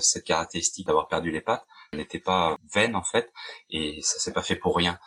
cette 0.00 0.24
caractéristique 0.24 0.86
d'avoir 0.86 1.08
perdu 1.08 1.30
les 1.30 1.40
pattes 1.40 1.66
n'était 1.92 2.20
pas 2.20 2.56
vaine 2.72 2.94
en 2.94 3.02
fait, 3.02 3.32
et 3.70 4.00
ça 4.02 4.18
s'est 4.18 4.32
pas 4.32 4.42
fait 4.42 4.56
pour 4.56 4.76
rien. 4.76 4.98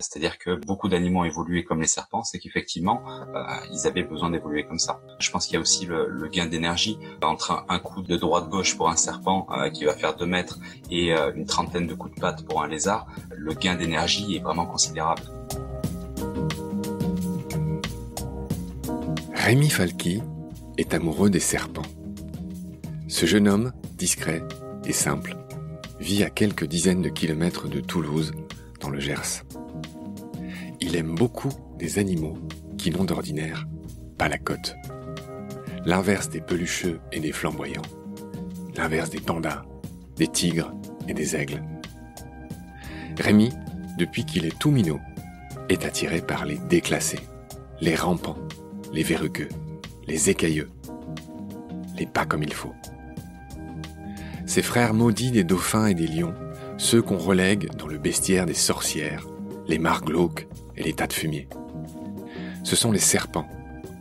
C'est-à-dire 0.00 0.38
que 0.38 0.54
beaucoup 0.54 0.88
d'animaux 0.88 1.20
ont 1.20 1.24
évolué 1.24 1.64
comme 1.64 1.80
les 1.80 1.88
serpents, 1.88 2.22
c'est 2.22 2.38
qu'effectivement, 2.38 3.02
euh, 3.34 3.42
ils 3.72 3.88
avaient 3.88 4.04
besoin 4.04 4.30
d'évoluer 4.30 4.64
comme 4.64 4.78
ça. 4.78 5.00
Je 5.18 5.28
pense 5.32 5.46
qu'il 5.46 5.54
y 5.54 5.56
a 5.56 5.60
aussi 5.60 5.86
le, 5.86 6.28
gain 6.28 6.46
d'énergie 6.46 6.98
entre 7.20 7.64
un, 7.68 7.78
coup 7.80 8.02
de 8.02 8.16
droite-gauche 8.16 8.76
pour 8.76 8.88
un 8.88 8.94
serpent 8.94 9.48
euh, 9.50 9.70
qui 9.70 9.84
va 9.86 9.94
faire 9.94 10.14
2 10.14 10.24
mètres 10.24 10.60
et 10.88 11.12
euh, 11.12 11.32
une 11.34 11.46
trentaine 11.46 11.88
de 11.88 11.94
coups 11.94 12.14
de 12.14 12.20
patte 12.20 12.46
pour 12.46 12.62
un 12.62 12.68
lézard. 12.68 13.08
Le 13.32 13.54
gain 13.54 13.74
d'énergie 13.74 14.36
est 14.36 14.40
vraiment 14.40 14.66
considérable. 14.66 15.22
Rémi 19.34 19.68
Falky 19.68 20.22
est 20.76 20.94
amoureux 20.94 21.30
des 21.30 21.40
serpents. 21.40 21.82
Ce 23.08 23.24
jeune 23.24 23.48
homme, 23.48 23.72
discret 23.96 24.42
et 24.84 24.92
simple, 24.92 25.34
vit 25.98 26.22
à 26.22 26.28
quelques 26.28 26.66
dizaines 26.66 27.00
de 27.00 27.08
kilomètres 27.08 27.66
de 27.66 27.80
Toulouse, 27.80 28.32
dans 28.80 28.90
le 28.90 29.00
Gers. 29.00 29.44
Il 30.82 30.94
aime 30.94 31.14
beaucoup 31.14 31.48
des 31.78 31.98
animaux 31.98 32.36
qui 32.76 32.90
n'ont 32.90 33.04
d'ordinaire 33.04 33.66
pas 34.18 34.28
la 34.28 34.36
cote. 34.36 34.76
L'inverse 35.86 36.28
des 36.28 36.42
pelucheux 36.42 37.00
et 37.10 37.20
des 37.20 37.32
flamboyants. 37.32 37.82
L'inverse 38.76 39.08
des 39.08 39.20
pandas, 39.20 39.64
des 40.16 40.28
tigres 40.28 40.74
et 41.08 41.14
des 41.14 41.34
aigles. 41.34 41.62
Rémi, 43.18 43.50
depuis 43.96 44.26
qu'il 44.26 44.44
est 44.44 44.58
tout 44.58 44.70
minot, 44.70 45.00
est 45.70 45.86
attiré 45.86 46.20
par 46.20 46.44
les 46.44 46.58
déclassés, 46.68 47.20
les 47.80 47.94
rampants, 47.94 48.38
les 48.92 49.02
verrugueux, 49.02 49.48
les 50.06 50.28
écailleux, 50.28 50.68
les 51.96 52.06
pas 52.06 52.26
comme 52.26 52.42
il 52.42 52.52
faut. 52.52 52.74
Ses 54.48 54.62
frères 54.62 54.94
maudits 54.94 55.30
des 55.30 55.44
dauphins 55.44 55.88
et 55.88 55.94
des 55.94 56.06
lions, 56.06 56.34
ceux 56.78 57.02
qu'on 57.02 57.18
relègue 57.18 57.68
dans 57.76 57.86
le 57.86 57.98
bestiaire 57.98 58.46
des 58.46 58.54
sorcières, 58.54 59.26
les 59.66 59.78
mares 59.78 60.04
et 60.74 60.82
les 60.82 60.94
tas 60.94 61.06
de 61.06 61.12
fumier. 61.12 61.50
Ce 62.64 62.74
sont 62.74 62.90
les 62.90 62.98
serpents, 62.98 63.46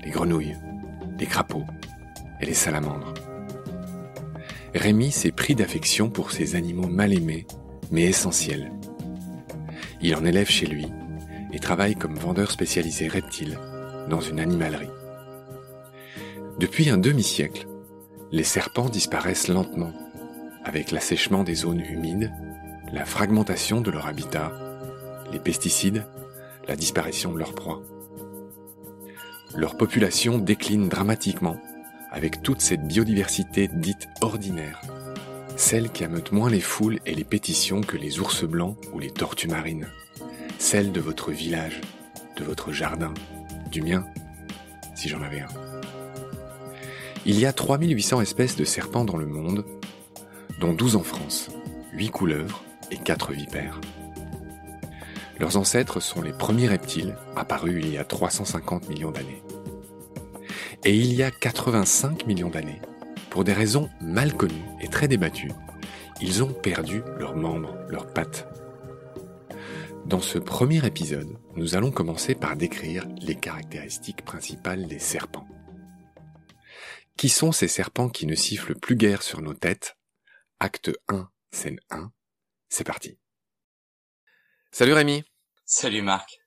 les 0.05 0.09
grenouilles, 0.09 0.55
les 1.19 1.25
crapauds 1.25 1.65
et 2.39 2.45
les 2.45 2.53
salamandres. 2.53 3.13
Rémi 4.73 5.11
s'est 5.11 5.33
pris 5.33 5.53
d'affection 5.53 6.09
pour 6.09 6.31
ces 6.31 6.55
animaux 6.55 6.87
mal 6.87 7.13
aimés, 7.13 7.45
mais 7.91 8.03
essentiels. 8.03 8.71
Il 10.01 10.15
en 10.15 10.23
élève 10.23 10.49
chez 10.49 10.65
lui 10.65 10.87
et 11.51 11.59
travaille 11.59 11.95
comme 11.95 12.15
vendeur 12.15 12.51
spécialisé 12.51 13.09
reptiles 13.09 13.59
dans 14.09 14.21
une 14.21 14.39
animalerie. 14.39 14.87
Depuis 16.57 16.89
un 16.89 16.97
demi-siècle, 16.97 17.67
les 18.31 18.45
serpents 18.45 18.87
disparaissent 18.87 19.49
lentement 19.49 19.91
avec 20.63 20.91
l'assèchement 20.91 21.43
des 21.43 21.55
zones 21.55 21.81
humides, 21.81 22.31
la 22.91 23.05
fragmentation 23.05 23.81
de 23.81 23.91
leur 23.91 24.07
habitat, 24.07 24.51
les 25.31 25.39
pesticides 25.39 26.05
la 26.67 26.75
disparition 26.75 27.31
de 27.31 27.39
leurs 27.39 27.55
proies. 27.55 27.81
Leur 29.55 29.77
population 29.77 30.37
décline 30.37 30.89
dramatiquement 30.89 31.57
avec 32.11 32.41
toute 32.41 32.61
cette 32.61 32.85
biodiversité 32.85 33.67
dite 33.67 34.07
ordinaire, 34.21 34.81
celle 35.55 35.89
qui 35.91 36.03
ameute 36.03 36.31
moins 36.31 36.49
les 36.49 36.61
foules 36.61 36.99
et 37.05 37.15
les 37.15 37.23
pétitions 37.23 37.81
que 37.81 37.97
les 37.97 38.19
ours 38.19 38.43
blancs 38.43 38.77
ou 38.93 38.99
les 38.99 39.11
tortues 39.11 39.47
marines, 39.47 39.87
celle 40.59 40.91
de 40.91 40.99
votre 40.99 41.31
village, 41.31 41.81
de 42.35 42.43
votre 42.43 42.71
jardin, 42.71 43.13
du 43.71 43.81
mien, 43.81 44.05
si 44.95 45.09
j'en 45.09 45.21
avais 45.21 45.41
un. 45.41 45.47
Il 47.25 47.39
y 47.39 47.45
a 47.45 47.53
3800 47.53 48.21
espèces 48.21 48.55
de 48.55 48.63
serpents 48.63 49.05
dans 49.05 49.17
le 49.17 49.25
monde, 49.25 49.65
dont 50.59 50.73
12 50.73 50.95
en 50.95 51.03
France, 51.03 51.49
8 51.93 52.09
couleuvres 52.09 52.63
et 52.91 52.97
4 52.97 53.33
vipères. 53.33 53.79
Leurs 55.39 55.57
ancêtres 55.57 55.99
sont 55.99 56.21
les 56.21 56.33
premiers 56.33 56.67
reptiles 56.67 57.15
apparus 57.35 57.83
il 57.83 57.91
y 57.91 57.97
a 57.97 58.03
350 58.03 58.89
millions 58.89 59.11
d'années. 59.11 59.43
Et 60.83 60.95
il 60.95 61.13
y 61.13 61.23
a 61.23 61.31
85 61.31 62.25
millions 62.25 62.49
d'années, 62.49 62.81
pour 63.29 63.43
des 63.43 63.53
raisons 63.53 63.89
mal 64.01 64.33
connues 64.33 64.65
et 64.81 64.87
très 64.87 65.07
débattues, 65.07 65.51
ils 66.21 66.43
ont 66.43 66.53
perdu 66.53 67.03
leurs 67.19 67.35
membres, 67.35 67.77
leurs 67.89 68.11
pattes. 68.11 68.47
Dans 70.05 70.21
ce 70.21 70.39
premier 70.39 70.85
épisode, 70.85 71.37
nous 71.55 71.75
allons 71.75 71.91
commencer 71.91 72.33
par 72.33 72.55
décrire 72.55 73.05
les 73.21 73.35
caractéristiques 73.35 74.23
principales 74.23 74.87
des 74.87 74.99
serpents. 74.99 75.47
Qui 77.17 77.29
sont 77.29 77.51
ces 77.51 77.67
serpents 77.67 78.09
qui 78.09 78.25
ne 78.25 78.35
sifflent 78.35 78.75
plus 78.75 78.95
guère 78.95 79.21
sur 79.21 79.41
nos 79.41 79.53
têtes 79.53 79.96
Acte 80.59 80.89
1, 81.07 81.29
scène 81.51 81.79
1. 81.91 82.11
C'est 82.67 82.83
parti. 82.83 83.19
Salut 84.71 84.93
Rémi. 84.93 85.23
Salut 85.65 86.01
Marc. 86.01 86.39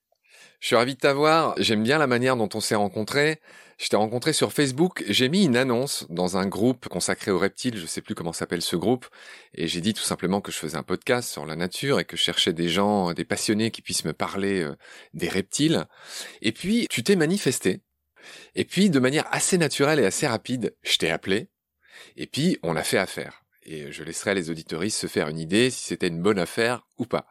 Je 0.59 0.67
suis 0.67 0.75
ravi 0.75 0.97
de 0.97 0.99
t'avoir. 0.99 1.55
J'aime 1.59 1.85
bien 1.85 1.97
la 1.97 2.09
manière 2.09 2.37
dont 2.37 2.49
on 2.55 2.61
s'est 2.61 2.75
rencontrés. 2.75 3.41
Je 3.79 3.89
t'ai 3.89 3.95
rencontré 3.95 4.33
sur 4.33 4.53
Facebook. 4.53 5.05
J'ai 5.07 5.29
mis 5.29 5.45
une 5.45 5.57
annonce 5.57 6.07
dans 6.11 6.37
un 6.39 6.47
groupe 6.47 6.89
consacré 6.89 7.31
aux 7.31 7.39
reptiles. 7.39 7.77
Je 7.77 7.87
sais 7.87 8.01
plus 8.01 8.17
comment 8.17 8.33
s'appelle 8.33 8.63
ce 8.63 8.75
groupe. 8.75 9.07
Et 9.55 9.69
j'ai 9.69 9.81
dit 9.81 9.95
tout 9.95 10.03
simplement 10.03 10.41
que 10.41 10.51
je 10.51 10.59
faisais 10.59 10.77
un 10.77 10.83
podcast 10.83 11.31
sur 11.31 11.47
la 11.47 11.55
nature 11.55 12.01
et 12.01 12.05
que 12.05 12.17
je 12.17 12.23
cherchais 12.23 12.53
des 12.53 12.69
gens, 12.69 13.13
des 13.13 13.25
passionnés 13.25 13.71
qui 13.71 13.81
puissent 13.81 14.05
me 14.05 14.13
parler 14.13 14.65
euh, 14.65 14.75
des 15.15 15.29
reptiles. 15.29 15.87
Et 16.43 16.51
puis, 16.51 16.89
tu 16.91 17.05
t'es 17.05 17.15
manifesté. 17.15 17.81
Et 18.57 18.65
puis, 18.65 18.91
de 18.91 18.99
manière 18.99 19.29
assez 19.31 19.57
naturelle 19.57 20.01
et 20.01 20.05
assez 20.05 20.27
rapide, 20.27 20.77
je 20.83 20.97
t'ai 20.97 21.11
appelé. 21.13 21.49
Et 22.17 22.27
puis, 22.27 22.59
on 22.65 22.75
a 22.75 22.83
fait 22.83 22.99
affaire. 22.99 23.45
Et 23.73 23.93
je 23.93 24.03
laisserai 24.03 24.35
les 24.35 24.51
auditoristes 24.51 24.99
se 24.99 25.07
faire 25.07 25.29
une 25.29 25.39
idée 25.39 25.71
si 25.71 25.85
c'était 25.85 26.09
une 26.09 26.21
bonne 26.21 26.41
affaire 26.41 26.89
ou 26.99 27.07
pas. 27.07 27.29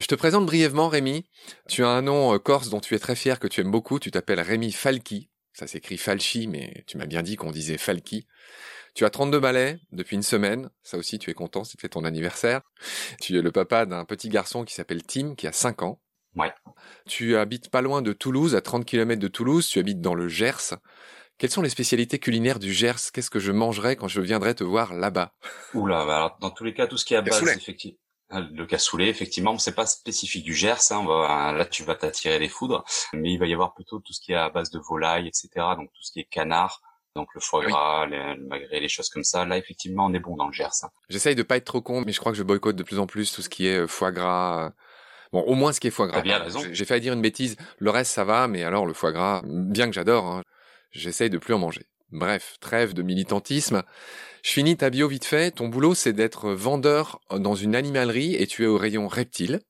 Je 0.00 0.06
te 0.06 0.14
présente 0.14 0.46
brièvement 0.46 0.88
Rémi. 0.88 1.26
Tu 1.68 1.84
as 1.84 1.88
un 1.88 2.00
nom 2.00 2.34
euh, 2.34 2.38
corse 2.38 2.70
dont 2.70 2.80
tu 2.80 2.94
es 2.94 2.98
très 2.98 3.14
fier, 3.14 3.38
que 3.38 3.48
tu 3.48 3.60
aimes 3.60 3.70
beaucoup. 3.70 3.98
Tu 3.98 4.10
t'appelles 4.10 4.40
Rémi 4.40 4.72
Falki. 4.72 5.28
Ça 5.52 5.66
s'écrit 5.66 5.98
Falchi, 5.98 6.46
mais 6.46 6.84
tu 6.86 6.96
m'as 6.96 7.04
bien 7.04 7.22
dit 7.22 7.36
qu'on 7.36 7.50
disait 7.50 7.76
Falki. 7.76 8.26
Tu 8.94 9.04
as 9.04 9.10
32 9.10 9.40
balais 9.40 9.78
depuis 9.92 10.16
une 10.16 10.22
semaine. 10.22 10.70
Ça 10.82 10.96
aussi, 10.96 11.18
tu 11.18 11.28
es 11.28 11.34
content, 11.34 11.64
c'était 11.64 11.90
ton 11.90 12.04
anniversaire. 12.04 12.62
Tu 13.20 13.36
es 13.36 13.42
le 13.42 13.52
papa 13.52 13.84
d'un 13.84 14.06
petit 14.06 14.30
garçon 14.30 14.64
qui 14.64 14.72
s'appelle 14.72 15.02
Tim, 15.02 15.34
qui 15.34 15.46
a 15.46 15.52
5 15.52 15.82
ans. 15.82 16.00
Ouais. 16.34 16.52
Tu 17.06 17.36
habites 17.36 17.68
pas 17.68 17.82
loin 17.82 18.00
de 18.00 18.14
Toulouse, 18.14 18.54
à 18.54 18.62
30 18.62 18.86
km 18.86 19.20
de 19.20 19.28
Toulouse. 19.28 19.68
Tu 19.68 19.80
habites 19.80 20.00
dans 20.00 20.14
le 20.14 20.28
Gers. 20.28 20.76
Quelles 21.38 21.50
sont 21.50 21.62
les 21.62 21.70
spécialités 21.70 22.18
culinaires 22.18 22.58
du 22.58 22.72
Gers? 22.72 23.12
Qu'est-ce 23.12 23.30
que 23.30 23.38
je 23.38 23.52
mangerai 23.52 23.94
quand 23.94 24.08
je 24.08 24.20
viendrai 24.20 24.56
te 24.56 24.64
voir 24.64 24.92
là-bas? 24.92 25.32
Oula, 25.72 26.04
bah 26.04 26.16
alors, 26.16 26.38
dans 26.40 26.50
tous 26.50 26.64
les 26.64 26.74
cas, 26.74 26.88
tout 26.88 26.96
ce 26.96 27.04
qui 27.04 27.14
est 27.14 27.16
à 27.16 27.22
base, 27.22 27.40
effectivement. 27.42 27.96
Ah, 28.30 28.40
le 28.40 28.66
cassoulet, 28.66 29.08
effectivement, 29.08 29.56
c'est 29.56 29.74
pas 29.74 29.86
spécifique 29.86 30.44
du 30.44 30.52
Gers. 30.52 30.90
Hein, 30.90 31.52
là, 31.52 31.64
tu 31.64 31.84
vas 31.84 31.94
t'attirer 31.94 32.40
les 32.40 32.48
foudres, 32.48 32.84
mais 33.12 33.32
il 33.32 33.38
va 33.38 33.46
y 33.46 33.54
avoir 33.54 33.72
plutôt 33.72 34.00
tout 34.00 34.12
ce 34.12 34.20
qui 34.20 34.32
est 34.32 34.36
à 34.36 34.50
base 34.50 34.70
de 34.70 34.80
volaille, 34.80 35.28
etc. 35.28 35.48
Donc 35.76 35.90
tout 35.94 36.02
ce 36.02 36.10
qui 36.12 36.20
est 36.20 36.28
canard, 36.28 36.82
donc 37.14 37.28
le 37.34 37.40
foie 37.40 37.64
gras, 37.64 38.04
le 38.06 38.36
magret, 38.48 38.80
les 38.80 38.88
choses 38.88 39.08
comme 39.08 39.24
ça. 39.24 39.44
Là, 39.46 39.56
effectivement, 39.56 40.06
on 40.06 40.14
est 40.14 40.18
bon 40.18 40.34
dans 40.34 40.48
le 40.48 40.52
Gers. 40.52 40.66
Hein. 40.82 40.88
J'essaye 41.08 41.36
de 41.36 41.44
pas 41.44 41.56
être 41.56 41.64
trop 41.64 41.80
con, 41.80 42.02
mais 42.04 42.12
je 42.12 42.18
crois 42.18 42.32
que 42.32 42.38
je 42.38 42.42
boycotte 42.42 42.76
de 42.76 42.82
plus 42.82 42.98
en 42.98 43.06
plus 43.06 43.32
tout 43.32 43.42
ce 43.42 43.48
qui 43.48 43.68
est 43.68 43.78
euh, 43.78 43.86
foie 43.86 44.10
gras. 44.10 44.66
Euh, 44.66 44.70
bon, 45.32 45.40
au 45.42 45.54
moins 45.54 45.72
ce 45.72 45.78
qui 45.78 45.86
est 45.86 45.92
foie 45.92 46.08
gras. 46.08 46.20
bien 46.20 46.38
raison. 46.38 46.60
J'ai 46.70 46.84
failli 46.84 47.00
dire 47.00 47.14
une 47.14 47.22
bêtise. 47.22 47.56
Le 47.78 47.90
reste, 47.90 48.12
ça 48.12 48.24
va, 48.24 48.48
mais 48.48 48.64
alors 48.64 48.84
le 48.84 48.92
foie 48.92 49.12
gras, 49.12 49.40
bien 49.44 49.86
que 49.86 49.94
j'adore, 49.94 50.26
hein, 50.26 50.42
j'essaye 50.90 51.30
de 51.30 51.38
plus 51.38 51.54
en 51.54 51.58
manger. 51.58 51.86
Bref, 52.10 52.56
trêve 52.60 52.94
de 52.94 53.02
militantisme. 53.02 53.82
Je 54.42 54.50
finis 54.50 54.76
ta 54.76 54.88
bio 54.88 55.08
vite 55.08 55.26
fait. 55.26 55.50
Ton 55.50 55.68
boulot, 55.68 55.94
c'est 55.94 56.14
d'être 56.14 56.50
vendeur 56.50 57.20
dans 57.30 57.54
une 57.54 57.74
animalerie 57.74 58.34
et 58.34 58.46
tu 58.46 58.64
es 58.64 58.66
au 58.66 58.78
rayon 58.78 59.08
reptile. 59.08 59.60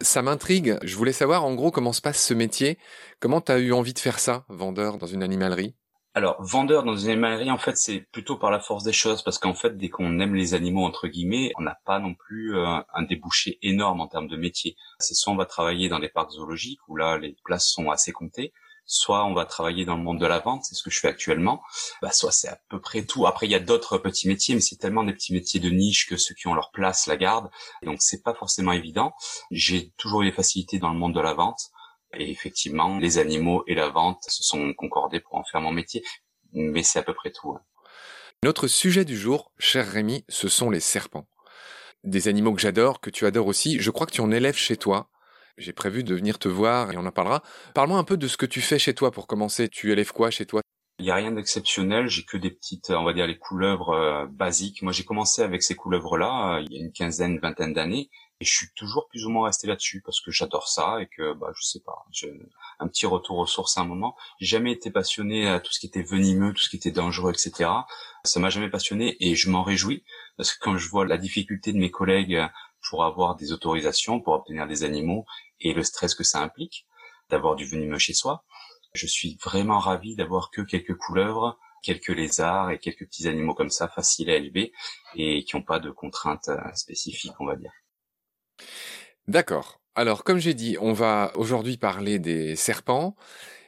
Ça 0.00 0.22
m'intrigue. 0.22 0.78
Je 0.82 0.96
voulais 0.96 1.12
savoir 1.12 1.44
en 1.44 1.54
gros 1.54 1.70
comment 1.70 1.92
se 1.92 2.00
passe 2.00 2.24
ce 2.24 2.32
métier. 2.32 2.78
Comment 3.18 3.40
tu 3.40 3.52
as 3.52 3.58
eu 3.58 3.72
envie 3.72 3.92
de 3.92 3.98
faire 3.98 4.18
ça, 4.18 4.44
vendeur 4.48 4.98
dans 4.98 5.06
une 5.06 5.22
animalerie? 5.22 5.74
Alors, 6.14 6.42
vendeur 6.42 6.82
dans 6.82 6.96
une 6.96 7.10
animalerie, 7.10 7.52
en 7.52 7.58
fait, 7.58 7.76
c'est 7.76 8.00
plutôt 8.10 8.36
par 8.36 8.50
la 8.50 8.58
force 8.58 8.82
des 8.82 8.92
choses, 8.92 9.22
parce 9.22 9.38
qu'en 9.38 9.54
fait, 9.54 9.76
dès 9.76 9.88
qu'on 9.88 10.18
aime 10.18 10.34
les 10.34 10.54
animaux, 10.54 10.84
entre 10.84 11.06
guillemets, 11.06 11.52
on 11.56 11.62
n'a 11.62 11.78
pas 11.84 12.00
non 12.00 12.14
plus 12.14 12.56
euh, 12.56 12.66
un 12.66 13.02
débouché 13.02 13.58
énorme 13.62 14.00
en 14.00 14.08
termes 14.08 14.26
de 14.26 14.36
métier. 14.36 14.74
C'est 14.98 15.14
soit 15.14 15.32
on 15.32 15.36
va 15.36 15.46
travailler 15.46 15.88
dans 15.88 16.00
des 16.00 16.08
parcs 16.08 16.32
zoologiques, 16.32 16.80
où 16.88 16.96
là, 16.96 17.16
les 17.16 17.36
places 17.44 17.68
sont 17.68 17.90
assez 17.90 18.10
comptées, 18.10 18.52
soit 18.86 19.24
on 19.24 19.34
va 19.34 19.44
travailler 19.44 19.84
dans 19.84 19.96
le 19.96 20.02
monde 20.02 20.20
de 20.20 20.26
la 20.26 20.38
vente, 20.38 20.64
c'est 20.64 20.74
ce 20.74 20.82
que 20.82 20.90
je 20.90 20.98
fais 21.00 21.08
actuellement, 21.08 21.62
bah, 22.02 22.10
soit 22.10 22.32
c'est 22.32 22.48
à 22.48 22.58
peu 22.68 22.80
près 22.80 23.04
tout. 23.04 23.26
Après, 23.26 23.46
il 23.46 23.52
y 23.52 23.54
a 23.54 23.60
d'autres 23.60 23.98
petits 23.98 24.28
métiers, 24.28 24.54
mais 24.54 24.60
c'est 24.60 24.76
tellement 24.76 25.04
des 25.04 25.12
petits 25.12 25.32
métiers 25.32 25.60
de 25.60 25.70
niche 25.70 26.08
que 26.08 26.16
ceux 26.16 26.34
qui 26.34 26.48
ont 26.48 26.54
leur 26.54 26.70
place 26.70 27.06
la 27.06 27.16
gardent. 27.16 27.50
Donc, 27.82 27.98
c'est 28.00 28.22
pas 28.22 28.34
forcément 28.34 28.72
évident. 28.72 29.12
J'ai 29.50 29.92
toujours 29.96 30.22
eu 30.22 30.26
des 30.26 30.32
facilités 30.32 30.78
dans 30.78 30.90
le 30.90 30.98
monde 30.98 31.14
de 31.14 31.20
la 31.20 31.34
vente. 31.34 31.70
Et 32.14 32.30
effectivement, 32.30 32.98
les 32.98 33.18
animaux 33.18 33.62
et 33.66 33.74
la 33.74 33.88
vente 33.88 34.24
se 34.26 34.42
sont 34.42 34.74
concordés 34.74 35.20
pour 35.20 35.36
en 35.36 35.44
faire 35.44 35.60
mon 35.60 35.70
métier. 35.70 36.02
Mais 36.52 36.82
c'est 36.82 36.98
à 36.98 37.02
peu 37.02 37.14
près 37.14 37.30
tout. 37.30 37.52
Hein. 37.52 37.62
Notre 38.42 38.68
sujet 38.68 39.04
du 39.04 39.18
jour, 39.18 39.52
cher 39.58 39.86
Rémi, 39.86 40.24
ce 40.28 40.48
sont 40.48 40.70
les 40.70 40.80
serpents. 40.80 41.28
Des 42.04 42.28
animaux 42.28 42.54
que 42.54 42.60
j'adore, 42.60 43.00
que 43.00 43.10
tu 43.10 43.26
adores 43.26 43.46
aussi. 43.46 43.78
Je 43.78 43.90
crois 43.90 44.06
que 44.06 44.12
tu 44.12 44.22
en 44.22 44.30
élèves 44.30 44.56
chez 44.56 44.78
toi. 44.78 45.09
J'ai 45.60 45.74
prévu 45.74 46.02
de 46.02 46.14
venir 46.14 46.38
te 46.38 46.48
voir 46.48 46.90
et 46.90 46.96
on 46.96 47.04
en 47.04 47.10
parlera. 47.10 47.42
Parle-moi 47.74 47.98
un 47.98 48.04
peu 48.04 48.16
de 48.16 48.28
ce 48.28 48.38
que 48.38 48.46
tu 48.46 48.62
fais 48.62 48.78
chez 48.78 48.94
toi 48.94 49.10
pour 49.10 49.26
commencer. 49.26 49.68
Tu 49.68 49.92
élèves 49.92 50.10
quoi 50.10 50.30
chez 50.30 50.46
toi? 50.46 50.62
Il 50.98 51.04
n'y 51.04 51.10
a 51.10 51.14
rien 51.14 51.32
d'exceptionnel, 51.32 52.08
j'ai 52.08 52.24
que 52.24 52.38
des 52.38 52.50
petites, 52.50 52.90
on 52.90 53.04
va 53.04 53.12
dire 53.12 53.26
les 53.26 53.38
couleuvres 53.38 53.90
euh, 53.90 54.26
basiques. 54.26 54.80
Moi 54.82 54.92
j'ai 54.92 55.04
commencé 55.04 55.42
avec 55.42 55.62
ces 55.62 55.74
couleuvres-là 55.74 56.56
euh, 56.56 56.60
il 56.62 56.72
y 56.72 56.78
a 56.78 56.80
une 56.80 56.92
quinzaine, 56.92 57.38
vingtaine 57.38 57.74
d'années, 57.74 58.10
et 58.40 58.44
je 58.44 58.50
suis 58.50 58.68
toujours 58.74 59.08
plus 59.08 59.24
ou 59.24 59.30
moins 59.30 59.46
resté 59.46 59.66
là-dessus 59.66 60.02
parce 60.04 60.20
que 60.20 60.30
j'adore 60.30 60.68
ça 60.68 61.00
et 61.00 61.06
que 61.06 61.34
bah 61.34 61.52
je 61.54 61.62
sais 61.62 61.80
pas, 61.80 62.04
un 62.78 62.88
petit 62.88 63.06
retour 63.06 63.38
aux 63.38 63.46
sources 63.46 63.78
à 63.78 63.82
un 63.82 63.86
moment. 63.86 64.14
J'ai 64.40 64.46
jamais 64.46 64.72
été 64.72 64.90
passionné 64.90 65.46
à 65.48 65.60
tout 65.60 65.72
ce 65.72 65.80
qui 65.80 65.86
était 65.86 66.02
venimeux, 66.02 66.52
tout 66.52 66.62
ce 66.62 66.68
qui 66.68 66.76
était 66.76 66.90
dangereux, 66.90 67.32
etc. 67.32 67.70
Ça 68.24 68.40
m'a 68.40 68.50
jamais 68.50 68.70
passionné 68.70 69.16
et 69.20 69.36
je 69.36 69.50
m'en 69.50 69.62
réjouis 69.62 70.04
parce 70.36 70.52
que 70.52 70.58
quand 70.60 70.76
je 70.76 70.88
vois 70.88 71.06
la 71.06 71.16
difficulté 71.16 71.72
de 71.72 71.78
mes 71.78 71.90
collègues 71.90 72.42
pour 72.88 73.04
avoir 73.04 73.36
des 73.36 73.52
autorisations, 73.52 74.20
pour 74.20 74.34
obtenir 74.34 74.66
des 74.66 74.84
animaux 74.84 75.24
et 75.60 75.72
le 75.72 75.82
stress 75.82 76.14
que 76.14 76.24
ça 76.24 76.40
implique 76.40 76.86
d'avoir 77.28 77.56
du 77.56 77.64
venimeux 77.64 77.98
chez 77.98 78.14
soi, 78.14 78.44
je 78.94 79.06
suis 79.06 79.38
vraiment 79.44 79.78
ravi 79.78 80.16
d'avoir 80.16 80.50
que 80.50 80.62
quelques 80.62 80.96
couleuvres, 80.96 81.58
quelques 81.82 82.08
lézards 82.08 82.70
et 82.70 82.78
quelques 82.78 83.06
petits 83.06 83.28
animaux 83.28 83.54
comme 83.54 83.70
ça, 83.70 83.88
faciles 83.88 84.30
à 84.30 84.36
élever 84.36 84.72
et 85.14 85.44
qui 85.44 85.56
n'ont 85.56 85.62
pas 85.62 85.78
de 85.78 85.90
contraintes 85.90 86.48
euh, 86.48 86.58
spécifiques, 86.74 87.38
on 87.40 87.46
va 87.46 87.56
dire. 87.56 87.72
D'accord. 89.28 89.80
Alors, 89.94 90.24
comme 90.24 90.38
j'ai 90.38 90.54
dit, 90.54 90.76
on 90.80 90.92
va 90.92 91.32
aujourd'hui 91.36 91.76
parler 91.76 92.18
des 92.18 92.56
serpents. 92.56 93.16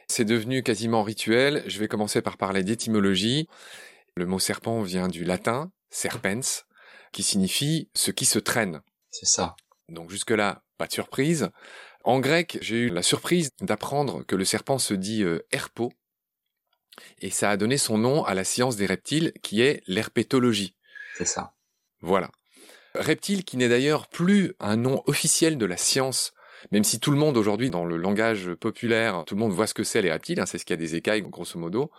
C'est 0.07 0.25
devenu 0.25 0.63
quasiment 0.63 1.03
rituel. 1.03 1.63
Je 1.67 1.79
vais 1.79 1.87
commencer 1.87 2.21
par 2.21 2.37
parler 2.37 2.63
d'étymologie. 2.63 3.47
Le 4.15 4.25
mot 4.25 4.39
serpent 4.39 4.81
vient 4.81 5.07
du 5.07 5.23
latin 5.23 5.71
serpens, 5.89 6.65
qui 7.11 7.23
signifie 7.23 7.89
ce 7.93 8.11
qui 8.11 8.25
se 8.25 8.39
traîne. 8.39 8.81
C'est 9.11 9.27
ça. 9.27 9.55
Donc 9.89 10.09
jusque-là, 10.09 10.62
pas 10.77 10.87
de 10.87 10.93
surprise. 10.93 11.49
En 12.03 12.19
grec, 12.19 12.57
j'ai 12.61 12.77
eu 12.77 12.89
la 12.89 13.01
surprise 13.01 13.51
d'apprendre 13.61 14.23
que 14.23 14.35
le 14.35 14.45
serpent 14.45 14.77
se 14.77 14.93
dit 14.93 15.23
euh, 15.23 15.45
herpo, 15.51 15.91
et 17.19 17.29
ça 17.29 17.49
a 17.49 17.57
donné 17.57 17.77
son 17.77 17.97
nom 17.97 18.23
à 18.23 18.33
la 18.33 18.43
science 18.43 18.75
des 18.75 18.85
reptiles, 18.85 19.33
qui 19.41 19.61
est 19.61 19.81
l'herpétologie. 19.87 20.75
C'est 21.15 21.25
ça. 21.25 21.53
Voilà. 22.01 22.29
Reptile 22.95 23.43
qui 23.43 23.57
n'est 23.57 23.69
d'ailleurs 23.69 24.07
plus 24.07 24.53
un 24.59 24.75
nom 24.75 25.01
officiel 25.07 25.57
de 25.57 25.65
la 25.65 25.77
science, 25.77 26.33
même 26.71 26.83
si 26.83 26.99
tout 26.99 27.11
le 27.11 27.17
monde 27.17 27.37
aujourd'hui, 27.37 27.69
dans 27.69 27.85
le 27.85 27.97
langage 27.97 28.53
populaire, 28.53 29.23
tout 29.25 29.35
le 29.35 29.39
monde 29.39 29.51
voit 29.51 29.67
ce 29.67 29.73
que 29.73 29.83
c'est 29.83 30.01
les 30.01 30.11
reptiles, 30.11 30.39
hein, 30.39 30.45
c'est 30.45 30.57
ce 30.57 30.65
qu'il 30.65 30.73
y 30.73 30.79
a 30.79 30.81
des 30.81 30.95
écailles, 30.95 31.21
grosso 31.21 31.59
modo, 31.59 31.91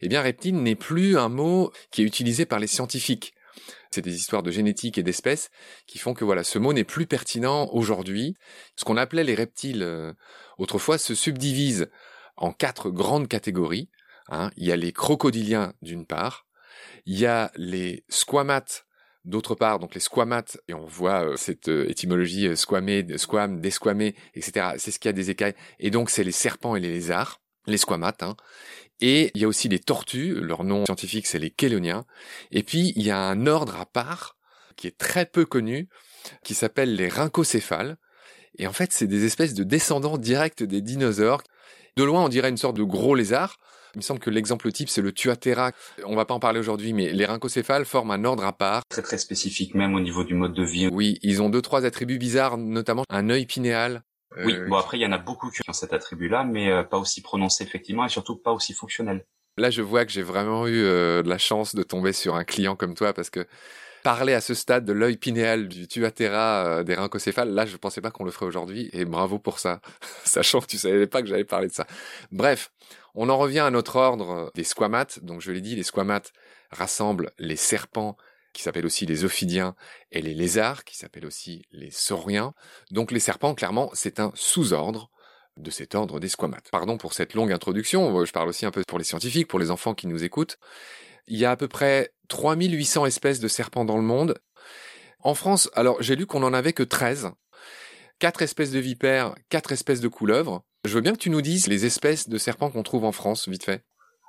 eh 0.00 0.08
bien 0.08 0.20
reptile 0.20 0.62
n'est 0.62 0.74
plus 0.76 1.16
un 1.16 1.28
mot 1.28 1.72
qui 1.90 2.02
est 2.02 2.04
utilisé 2.04 2.46
par 2.46 2.58
les 2.58 2.66
scientifiques. 2.66 3.34
C'est 3.90 4.02
des 4.02 4.14
histoires 4.14 4.42
de 4.42 4.50
génétique 4.50 4.98
et 4.98 5.02
d'espèces 5.02 5.50
qui 5.86 5.98
font 5.98 6.14
que 6.14 6.24
voilà, 6.24 6.44
ce 6.44 6.58
mot 6.58 6.72
n'est 6.72 6.84
plus 6.84 7.06
pertinent 7.06 7.68
aujourd'hui. 7.72 8.36
Ce 8.76 8.84
qu'on 8.84 8.96
appelait 8.96 9.24
les 9.24 9.34
reptiles 9.34 9.82
euh, 9.82 10.12
autrefois 10.58 10.98
se 10.98 11.14
subdivise 11.14 11.90
en 12.36 12.52
quatre 12.52 12.90
grandes 12.90 13.28
catégories. 13.28 13.90
Hein. 14.28 14.50
Il 14.56 14.66
y 14.66 14.72
a 14.72 14.76
les 14.76 14.92
crocodiliens 14.92 15.74
d'une 15.82 16.06
part, 16.06 16.46
il 17.06 17.18
y 17.18 17.26
a 17.26 17.50
les 17.56 18.04
squamates 18.08 18.86
d'autre 19.24 19.54
part, 19.54 19.78
donc 19.78 19.94
les 19.94 20.00
squamates, 20.00 20.58
et 20.66 20.74
on 20.74 20.84
voit 20.84 21.24
euh, 21.24 21.36
cette 21.36 21.68
euh, 21.68 21.88
étymologie 21.88 22.56
squamé, 22.56 23.06
squam, 23.18 23.60
desquamé, 23.60 24.16
etc. 24.34 24.72
C'est 24.78 24.90
ce 24.90 24.98
qu'il 24.98 25.08
y 25.08 25.10
a 25.10 25.12
des 25.12 25.30
écailles. 25.30 25.54
Et 25.78 25.90
donc 25.90 26.10
c'est 26.10 26.24
les 26.24 26.32
serpents 26.32 26.74
et 26.74 26.80
les 26.80 26.90
lézards, 26.90 27.40
les 27.66 27.76
squamates. 27.76 28.22
Hein. 28.22 28.36
Et 29.02 29.32
il 29.34 29.42
y 29.42 29.44
a 29.44 29.48
aussi 29.48 29.68
les 29.68 29.80
tortues, 29.80 30.40
leur 30.40 30.62
nom 30.62 30.86
scientifique 30.86 31.26
c'est 31.26 31.40
les 31.40 31.52
chéloniens. 31.60 32.04
Et 32.52 32.62
puis 32.62 32.92
il 32.94 33.02
y 33.02 33.10
a 33.10 33.18
un 33.18 33.48
ordre 33.48 33.78
à 33.78 33.84
part 33.84 34.36
qui 34.76 34.86
est 34.86 34.96
très 34.96 35.26
peu 35.26 35.44
connu, 35.44 35.88
qui 36.44 36.54
s'appelle 36.54 36.94
les 36.94 37.08
rhincocéphales. 37.08 37.96
Et 38.58 38.66
en 38.68 38.72
fait 38.72 38.92
c'est 38.92 39.08
des 39.08 39.24
espèces 39.24 39.54
de 39.54 39.64
descendants 39.64 40.18
directs 40.18 40.62
des 40.62 40.80
dinosaures. 40.80 41.42
De 41.96 42.04
loin 42.04 42.24
on 42.24 42.28
dirait 42.28 42.48
une 42.48 42.56
sorte 42.56 42.76
de 42.76 42.84
gros 42.84 43.16
lézard. 43.16 43.56
Il 43.94 43.98
me 43.98 44.02
semble 44.02 44.20
que 44.20 44.30
l'exemple 44.30 44.70
type 44.70 44.88
c'est 44.88 45.02
le 45.02 45.10
Tuatera. 45.12 45.72
On 46.06 46.14
va 46.14 46.24
pas 46.24 46.34
en 46.34 46.40
parler 46.40 46.60
aujourd'hui, 46.60 46.92
mais 46.92 47.12
les 47.12 47.26
rhincocéphales 47.26 47.84
forment 47.84 48.12
un 48.12 48.24
ordre 48.24 48.44
à 48.44 48.56
part. 48.56 48.82
Très 48.88 49.02
très 49.02 49.18
spécifique 49.18 49.74
même 49.74 49.96
au 49.96 50.00
niveau 50.00 50.22
du 50.22 50.34
mode 50.34 50.54
de 50.54 50.64
vie. 50.64 50.86
Oui, 50.92 51.18
ils 51.22 51.42
ont 51.42 51.50
deux 51.50 51.60
trois 51.60 51.84
attributs 51.84 52.18
bizarres, 52.18 52.56
notamment 52.56 53.02
un 53.10 53.30
œil 53.30 53.46
pinéal 53.46 54.04
oui, 54.38 54.54
euh, 54.54 54.68
bon 54.68 54.76
après 54.76 54.98
il 54.98 55.00
y 55.00 55.06
en 55.06 55.12
a 55.12 55.18
beaucoup 55.18 55.50
qui 55.50 55.60
ont 55.68 55.72
cet 55.72 55.92
attribut-là, 55.92 56.44
mais 56.44 56.70
euh, 56.70 56.82
pas 56.82 56.98
aussi 56.98 57.22
prononcé 57.22 57.64
effectivement 57.64 58.04
et 58.04 58.08
surtout 58.08 58.36
pas 58.36 58.52
aussi 58.52 58.72
fonctionnel. 58.72 59.24
Là, 59.58 59.70
je 59.70 59.82
vois 59.82 60.06
que 60.06 60.12
j'ai 60.12 60.22
vraiment 60.22 60.66
eu 60.66 60.82
euh, 60.82 61.22
de 61.22 61.28
la 61.28 61.38
chance 61.38 61.74
de 61.74 61.82
tomber 61.82 62.12
sur 62.12 62.36
un 62.36 62.44
client 62.44 62.74
comme 62.74 62.94
toi 62.94 63.12
parce 63.12 63.28
que 63.28 63.46
parler 64.02 64.32
à 64.32 64.40
ce 64.40 64.54
stade 64.54 64.84
de 64.84 64.92
l'œil 64.92 65.16
pinéal 65.16 65.68
du 65.68 65.86
tuatera 65.86 66.82
des 66.82 66.94
rhincocéphales, 66.94 67.50
là, 67.50 67.66
je 67.66 67.76
pensais 67.76 68.00
pas 68.00 68.10
qu'on 68.10 68.24
le 68.24 68.30
ferait 68.30 68.46
aujourd'hui 68.46 68.88
et 68.92 69.04
bravo 69.04 69.38
pour 69.38 69.58
ça, 69.58 69.80
sachant 70.24 70.60
que 70.60 70.66
tu 70.66 70.78
savais 70.78 71.06
pas 71.06 71.20
que 71.22 71.28
j'allais 71.28 71.44
parler 71.44 71.68
de 71.68 71.72
ça. 71.72 71.86
Bref, 72.30 72.72
on 73.14 73.28
en 73.28 73.36
revient 73.36 73.60
à 73.60 73.70
notre 73.70 73.96
ordre 73.96 74.50
des 74.54 74.64
squamates. 74.64 75.22
Donc, 75.22 75.40
je 75.40 75.52
l'ai 75.52 75.60
dit, 75.60 75.76
les 75.76 75.82
squamates 75.82 76.32
rassemblent 76.70 77.30
les 77.38 77.56
serpents, 77.56 78.16
qui 78.52 78.62
s'appellent 78.62 78.86
aussi 78.86 79.06
les 79.06 79.24
ophidiens, 79.24 79.74
et 80.10 80.22
les 80.22 80.34
lézards, 80.34 80.84
qui 80.84 80.96
s'appellent 80.96 81.26
aussi 81.26 81.64
les 81.72 81.90
sauriens. 81.90 82.54
Donc 82.90 83.10
les 83.10 83.20
serpents, 83.20 83.54
clairement, 83.54 83.90
c'est 83.94 84.20
un 84.20 84.32
sous-ordre 84.34 85.10
de 85.56 85.70
cet 85.70 85.94
ordre 85.94 86.20
des 86.20 86.28
squamates. 86.28 86.70
Pardon 86.70 86.96
pour 86.96 87.12
cette 87.12 87.34
longue 87.34 87.52
introduction, 87.52 88.24
je 88.24 88.32
parle 88.32 88.48
aussi 88.48 88.66
un 88.66 88.70
peu 88.70 88.82
pour 88.86 88.98
les 88.98 89.04
scientifiques, 89.04 89.48
pour 89.48 89.58
les 89.58 89.70
enfants 89.70 89.94
qui 89.94 90.06
nous 90.06 90.24
écoutent. 90.24 90.58
Il 91.26 91.38
y 91.38 91.44
a 91.44 91.50
à 91.50 91.56
peu 91.56 91.68
près 91.68 92.12
3800 92.28 93.06
espèces 93.06 93.40
de 93.40 93.48
serpents 93.48 93.84
dans 93.84 93.96
le 93.96 94.02
monde. 94.02 94.38
En 95.20 95.34
France, 95.34 95.70
alors 95.74 96.02
j'ai 96.02 96.16
lu 96.16 96.26
qu'on 96.26 96.42
en 96.42 96.54
avait 96.54 96.72
que 96.72 96.82
13. 96.82 97.30
4 98.18 98.42
espèces 98.42 98.70
de 98.70 98.78
vipères, 98.78 99.34
4 99.48 99.72
espèces 99.72 100.00
de 100.00 100.08
couleuvres. 100.08 100.64
Je 100.84 100.94
veux 100.94 101.00
bien 101.00 101.12
que 101.12 101.18
tu 101.18 101.30
nous 101.30 101.42
dises 101.42 101.66
les 101.66 101.86
espèces 101.86 102.28
de 102.28 102.38
serpents 102.38 102.70
qu'on 102.70 102.82
trouve 102.82 103.04
en 103.04 103.12
France, 103.12 103.48
vite 103.48 103.64
fait. 103.64 103.84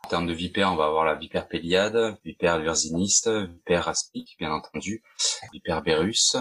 En 0.06 0.10
termes 0.10 0.28
de 0.28 0.34
vipère, 0.34 0.72
on 0.72 0.76
va 0.76 0.86
avoir 0.86 1.06
la 1.06 1.16
vipère 1.16 1.48
péliade, 1.48 2.18
vipère 2.26 2.60
virginiste, 2.60 3.30
vipère 3.30 3.88
aspic, 3.88 4.36
bien 4.38 4.52
entendu, 4.52 5.02
vipère 5.54 5.82
berus. 5.82 6.36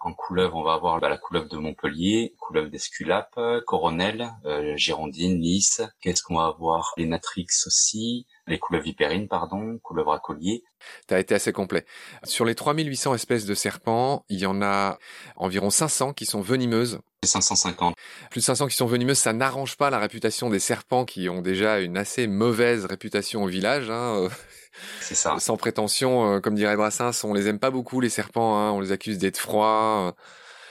En 0.00 0.12
couleuvre, 0.12 0.56
on 0.56 0.64
va 0.64 0.74
avoir 0.74 1.00
bah, 1.00 1.08
la 1.08 1.16
couleuvre 1.16 1.48
de 1.48 1.56
Montpellier, 1.56 2.34
couleuvre 2.40 2.68
d'Esculape, 2.68 3.38
coronel, 3.66 4.32
euh, 4.44 4.76
girondine, 4.76 5.40
lys. 5.40 5.80
Qu'est-ce 6.00 6.22
qu'on 6.22 6.36
va 6.36 6.46
avoir? 6.46 6.92
Les 6.96 7.06
natrix 7.06 7.46
aussi, 7.66 8.26
les 8.46 8.58
couleuvres 8.58 8.84
vipérines, 8.84 9.28
pardon, 9.28 9.78
couleuvres 9.82 10.12
à 10.12 10.18
collier. 10.18 10.62
Tu 11.08 11.14
as 11.14 11.20
été 11.20 11.34
assez 11.34 11.52
complet. 11.52 11.84
Sur 12.24 12.44
les 12.44 12.54
3800 12.54 13.14
espèces 13.14 13.46
de 13.46 13.54
serpents, 13.54 14.24
il 14.28 14.38
y 14.38 14.46
en 14.46 14.62
a 14.62 14.98
environ 15.36 15.70
500 15.70 16.12
qui 16.12 16.26
sont 16.26 16.40
venimeuses 16.40 17.00
550. 17.24 17.96
Plus 18.30 18.40
de 18.40 18.44
500 18.44 18.66
qui 18.68 18.76
sont 18.76 18.86
venimeuses, 18.86 19.18
ça 19.18 19.32
n'arrange 19.32 19.76
pas 19.76 19.88
la 19.88 19.98
réputation 19.98 20.50
des 20.50 20.58
serpents 20.58 21.06
qui 21.06 21.28
ont 21.30 21.40
déjà 21.40 21.80
une 21.80 21.96
assez 21.96 22.26
mauvaise 22.26 22.84
réputation 22.84 23.44
au 23.44 23.46
village. 23.46 23.88
Hein. 23.90 24.28
C'est 25.00 25.14
ça. 25.14 25.38
Sans 25.38 25.56
prétention, 25.56 26.34
euh, 26.34 26.40
comme 26.40 26.54
dirait 26.54 26.76
Brassens, 26.76 27.24
on 27.24 27.32
les 27.32 27.48
aime 27.48 27.58
pas 27.58 27.70
beaucoup 27.70 28.00
les 28.00 28.10
serpents. 28.10 28.58
Hein. 28.58 28.72
On 28.72 28.80
les 28.80 28.92
accuse 28.92 29.18
d'être 29.18 29.38
froids, 29.38 30.14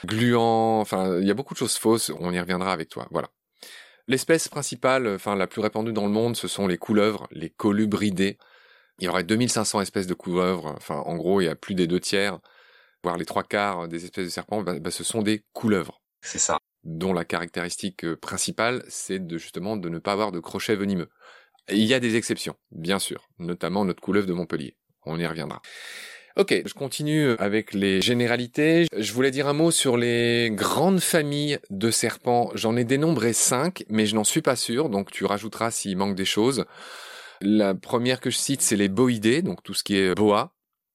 gluants. 0.04 0.80
Enfin, 0.80 1.18
il 1.20 1.26
y 1.26 1.30
a 1.30 1.34
beaucoup 1.34 1.54
de 1.54 1.58
choses 1.58 1.76
fausses. 1.76 2.12
On 2.20 2.32
y 2.32 2.38
reviendra 2.38 2.72
avec 2.72 2.88
toi. 2.88 3.08
Voilà. 3.10 3.28
L'espèce 4.06 4.48
principale, 4.48 5.08
enfin 5.08 5.34
la 5.34 5.46
plus 5.46 5.60
répandue 5.60 5.92
dans 5.92 6.06
le 6.06 6.12
monde, 6.12 6.36
ce 6.36 6.48
sont 6.48 6.66
les 6.66 6.76
couleuvres, 6.76 7.26
les 7.30 7.50
colubridés. 7.50 8.38
Il 8.98 9.04
y 9.04 9.08
aurait 9.08 9.24
2500 9.24 9.80
espèces 9.80 10.06
de 10.06 10.14
couleuvres. 10.14 10.74
Enfin, 10.76 10.96
en 10.96 11.16
gros, 11.16 11.40
il 11.40 11.46
y 11.46 11.48
a 11.48 11.56
plus 11.56 11.74
des 11.74 11.86
deux 11.86 12.00
tiers, 12.00 12.38
voire 13.02 13.16
les 13.16 13.24
trois 13.24 13.42
quarts 13.42 13.88
des 13.88 14.04
espèces 14.04 14.26
de 14.26 14.30
serpents. 14.30 14.62
Bah, 14.62 14.78
bah, 14.78 14.90
ce 14.90 15.04
sont 15.04 15.22
des 15.22 15.44
couleuvres. 15.52 16.02
C'est 16.20 16.38
ça. 16.38 16.58
Dont 16.84 17.14
la 17.14 17.24
caractéristique 17.24 18.04
euh, 18.04 18.16
principale, 18.16 18.84
c'est 18.88 19.26
de 19.26 19.38
justement 19.38 19.76
de 19.76 19.88
ne 19.88 19.98
pas 19.98 20.12
avoir 20.12 20.32
de 20.32 20.40
crochet 20.40 20.76
venimeux. 20.76 21.08
il 21.68 21.84
y 21.84 21.94
a 21.94 22.00
des 22.00 22.16
exceptions, 22.16 22.56
bien 22.70 22.98
sûr, 22.98 23.28
notamment 23.38 23.86
notre 23.86 24.02
couleuvre 24.02 24.26
de 24.26 24.34
Montpellier. 24.34 24.76
On 25.06 25.18
y 25.18 25.26
reviendra. 25.26 25.62
Ok, 26.36 26.62
je 26.66 26.74
continue 26.74 27.30
avec 27.38 27.74
les 27.74 28.00
généralités. 28.00 28.86
Je 28.96 29.12
voulais 29.12 29.30
dire 29.30 29.46
un 29.46 29.52
mot 29.52 29.70
sur 29.70 29.96
les 29.96 30.50
grandes 30.50 30.98
familles 30.98 31.60
de 31.70 31.92
serpents. 31.92 32.50
J'en 32.54 32.76
ai 32.76 32.82
dénombré 32.82 33.32
cinq, 33.32 33.84
mais 33.88 34.04
je 34.04 34.16
n'en 34.16 34.24
suis 34.24 34.42
pas 34.42 34.56
sûr, 34.56 34.88
donc 34.88 35.12
tu 35.12 35.24
rajouteras 35.24 35.70
s'il 35.70 35.96
manque 35.96 36.16
des 36.16 36.24
choses. 36.24 36.64
La 37.40 37.76
première 37.76 38.20
que 38.20 38.30
je 38.30 38.36
cite, 38.36 38.62
c'est 38.62 38.74
les 38.74 38.88
boïdés, 38.88 39.42
donc 39.42 39.62
tout 39.62 39.74
ce 39.74 39.84
qui 39.84 39.96
est 39.96 40.12
boa, 40.16 40.54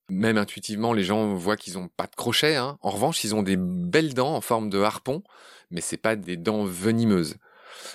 même 0.10 0.38
intuitivement, 0.38 0.92
les 0.92 1.04
gens 1.04 1.34
voient 1.36 1.56
qu'ils 1.56 1.78
ont 1.78 1.88
pas 1.88 2.08
de 2.08 2.16
crochet. 2.18 2.58
Hein. 2.58 2.78
En 2.82 2.90
revanche, 2.90 3.24
ils 3.24 3.34
ont 3.34 3.44
des 3.44 3.58
belles 3.58 4.14
dents 4.14 4.36
en 4.36 4.42
forme 4.42 4.70
de 4.70 4.82
harpon, 4.82 5.24
mais 5.72 5.80
c'est 5.80 5.98
pas 5.98 6.18
des 6.18 6.36
dents 6.36 6.66
venimeuses. 6.66 7.38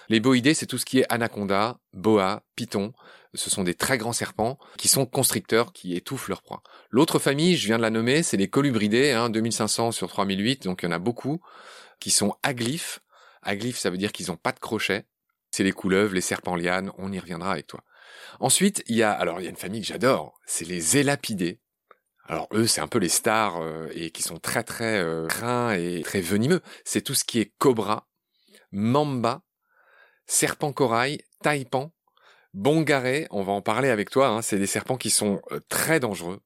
Les 0.08 0.20
boïdés, 0.20 0.54
c'est 0.54 0.66
tout 0.66 0.78
ce 0.78 0.86
qui 0.86 1.00
est 1.00 1.12
anaconda, 1.12 1.78
boa, 1.92 2.42
python. 2.56 2.94
Ce 3.34 3.50
sont 3.50 3.64
des 3.64 3.74
très 3.74 3.98
grands 3.98 4.12
serpents 4.12 4.58
qui 4.78 4.88
sont 4.88 5.06
constricteurs, 5.06 5.72
qui 5.72 5.96
étouffent 5.96 6.28
leur 6.28 6.42
proie. 6.42 6.62
L'autre 6.90 7.18
famille, 7.18 7.56
je 7.56 7.66
viens 7.66 7.76
de 7.76 7.82
la 7.82 7.90
nommer, 7.90 8.22
c'est 8.22 8.36
les 8.36 8.48
colubridés, 8.48 9.12
hein, 9.12 9.30
2500 9.30 9.92
sur 9.92 10.08
3008, 10.08 10.64
donc 10.64 10.82
il 10.82 10.86
y 10.86 10.88
en 10.88 10.92
a 10.92 10.98
beaucoup, 10.98 11.40
qui 12.00 12.10
sont 12.10 12.34
aglyphes. 12.42 13.00
Aglyphes, 13.42 13.78
ça 13.78 13.90
veut 13.90 13.98
dire 13.98 14.12
qu'ils 14.12 14.28
n'ont 14.28 14.36
pas 14.36 14.52
de 14.52 14.60
crochet. 14.60 15.04
C'est 15.50 15.64
les 15.64 15.72
couleuvres, 15.72 16.14
les 16.14 16.20
serpents 16.20 16.56
lianes, 16.56 16.90
on 16.98 17.12
y 17.12 17.18
reviendra 17.18 17.52
avec 17.52 17.66
toi. 17.66 17.82
Ensuite, 18.40 18.82
il 18.86 18.96
y 18.96 19.02
a, 19.02 19.12
alors 19.12 19.38
une 19.38 19.56
famille 19.56 19.80
que 19.80 19.86
j'adore, 19.86 20.38
c'est 20.46 20.66
les 20.66 20.96
élapidés. 20.96 21.60
Alors 22.26 22.48
eux, 22.52 22.66
c'est 22.66 22.80
un 22.80 22.88
peu 22.88 22.98
les 22.98 23.08
stars 23.08 23.60
euh, 23.60 23.88
et 23.94 24.10
qui 24.10 24.22
sont 24.22 24.38
très 24.38 24.62
très 24.62 24.98
euh, 24.98 25.28
et 25.76 26.02
très 26.02 26.20
venimeux. 26.20 26.62
C'est 26.84 27.02
tout 27.02 27.14
ce 27.14 27.24
qui 27.24 27.38
est 27.38 27.52
cobra, 27.58 28.08
mamba, 28.72 29.42
serpent 30.26 30.72
corail, 30.72 31.20
taipan, 31.42 31.92
Bongaré, 32.54 33.26
on 33.30 33.42
va 33.42 33.52
en 33.52 33.62
parler 33.62 33.88
avec 33.88 34.10
toi, 34.10 34.28
hein, 34.28 34.40
c'est 34.40 34.58
des 34.58 34.68
serpents 34.68 34.96
qui 34.96 35.10
sont 35.10 35.42
euh, 35.50 35.58
très 35.68 35.98
dangereux. 35.98 36.40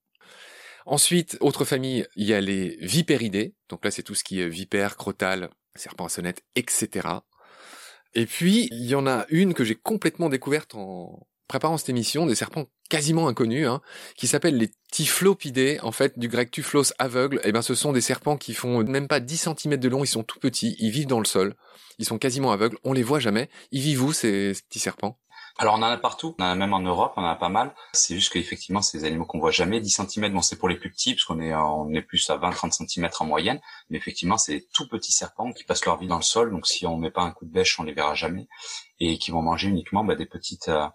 Ensuite, 0.87 1.37
autre 1.41 1.67
famille, 1.67 2.07
il 2.17 2.27
y 2.27 2.33
a 2.33 2.41
les 2.41 2.79
vipéridés, 2.81 3.55
donc 3.69 3.85
là 3.85 3.91
c'est 3.91 4.03
tout 4.03 4.15
ce 4.15 4.25
qui 4.25 4.41
est 4.41 4.49
vipère, 4.49 4.97
crotal, 4.97 5.51
serpent 5.75 6.07
à 6.07 6.09
sonnette, 6.09 6.43
etc. 6.55 7.09
Et 8.15 8.25
puis, 8.25 8.69
il 8.73 8.87
y 8.87 8.95
en 8.95 9.07
a 9.07 9.27
une 9.29 9.53
que 9.53 9.65
j'ai 9.65 9.75
complètement 9.75 10.31
découverte 10.31 10.75
en 10.75 11.27
préparant 11.47 11.77
cette 11.77 11.91
émission, 11.91 12.25
des 12.25 12.35
serpents 12.35 12.67
quasiment 12.89 13.29
inconnus, 13.29 13.67
hein, 13.67 13.83
qui 14.17 14.27
s'appellent 14.29 14.57
les 14.57 14.71
typhlopidés, 14.91 15.79
en 15.83 15.93
fait, 15.93 16.19
du 16.19 16.29
grec 16.29 16.51
typhlos 16.51 16.93
aveugle. 16.99 17.37
Et 17.39 17.49
eh 17.49 17.53
ben, 17.53 17.63
ce 17.63 17.75
sont 17.75 17.93
des 17.93 18.01
serpents 18.01 18.39
qui 18.39 18.55
font 18.55 18.83
même 18.85 19.09
pas 19.09 19.21
10 19.21 19.51
cm 19.59 19.77
de 19.77 19.89
long, 19.89 20.05
ils 20.05 20.09
sont 20.09 20.23
tout 20.23 20.39
petits, 20.39 20.75
ils 20.79 20.91
vivent 20.91 21.07
dans 21.07 21.21
le 21.21 21.27
sol, 21.27 21.55
ils 21.99 22.07
sont 22.07 22.19
quasiment 22.19 22.53
aveugles, 22.53 22.79
on 22.85 22.95
les 22.95 23.03
voit 23.03 23.21
jamais. 23.21 23.51
Ils 23.73 23.81
vivent 23.83 24.05
où, 24.05 24.13
ces 24.13 24.53
petits 24.69 24.79
serpents? 24.79 25.19
Alors 25.61 25.75
on 25.75 25.79
en 25.79 25.83
a 25.83 25.97
partout, 25.97 26.37
on 26.39 26.45
en 26.45 26.47
a 26.47 26.55
même 26.55 26.73
en 26.73 26.79
Europe, 26.79 27.15
on 27.17 27.23
en 27.23 27.27
a 27.27 27.35
pas 27.35 27.49
mal. 27.49 27.75
C'est 27.93 28.15
juste 28.15 28.33
qu'effectivement, 28.33 28.81
c'est 28.81 28.99
des 28.99 29.05
animaux 29.05 29.25
qu'on 29.25 29.41
voit 29.41 29.51
jamais. 29.51 29.81
10 29.81 30.03
cm, 30.09 30.33
bon, 30.33 30.41
c'est 30.41 30.57
pour 30.57 30.69
les 30.69 30.77
plus 30.77 30.89
petits, 30.89 31.15
parce 31.15 31.25
qu'on 31.25 31.41
est, 31.41 31.53
on 31.53 31.93
est 31.93 32.03
plus 32.03 32.31
à 32.31 32.39
20-30 32.39 32.87
cm 32.87 33.09
en 33.19 33.25
moyenne. 33.25 33.61
Mais 33.91 33.99
effectivement, 33.99 34.39
c'est 34.39 34.53
des 34.53 34.67
tout 34.73 34.87
petits 34.87 35.11
serpents 35.11 35.53
qui 35.53 35.65
passent 35.65 35.85
leur 35.85 35.99
vie 35.99 36.07
dans 36.07 36.17
le 36.17 36.23
sol. 36.23 36.53
Donc 36.53 36.69
si 36.69 36.87
on 36.87 36.97
met 36.97 37.11
pas 37.11 37.23
un 37.23 37.33
coup 37.33 37.45
de 37.45 37.51
bêche, 37.51 37.81
on 37.81 37.83
les 37.83 37.93
verra 37.93 38.15
jamais. 38.15 38.47
Et 39.01 39.19
qui 39.19 39.33
vont 39.33 39.43
manger 39.43 39.69
uniquement 39.69 40.05
bah, 40.05 40.15
des 40.15 40.27
petites 40.27 40.69
euh, 40.69 40.87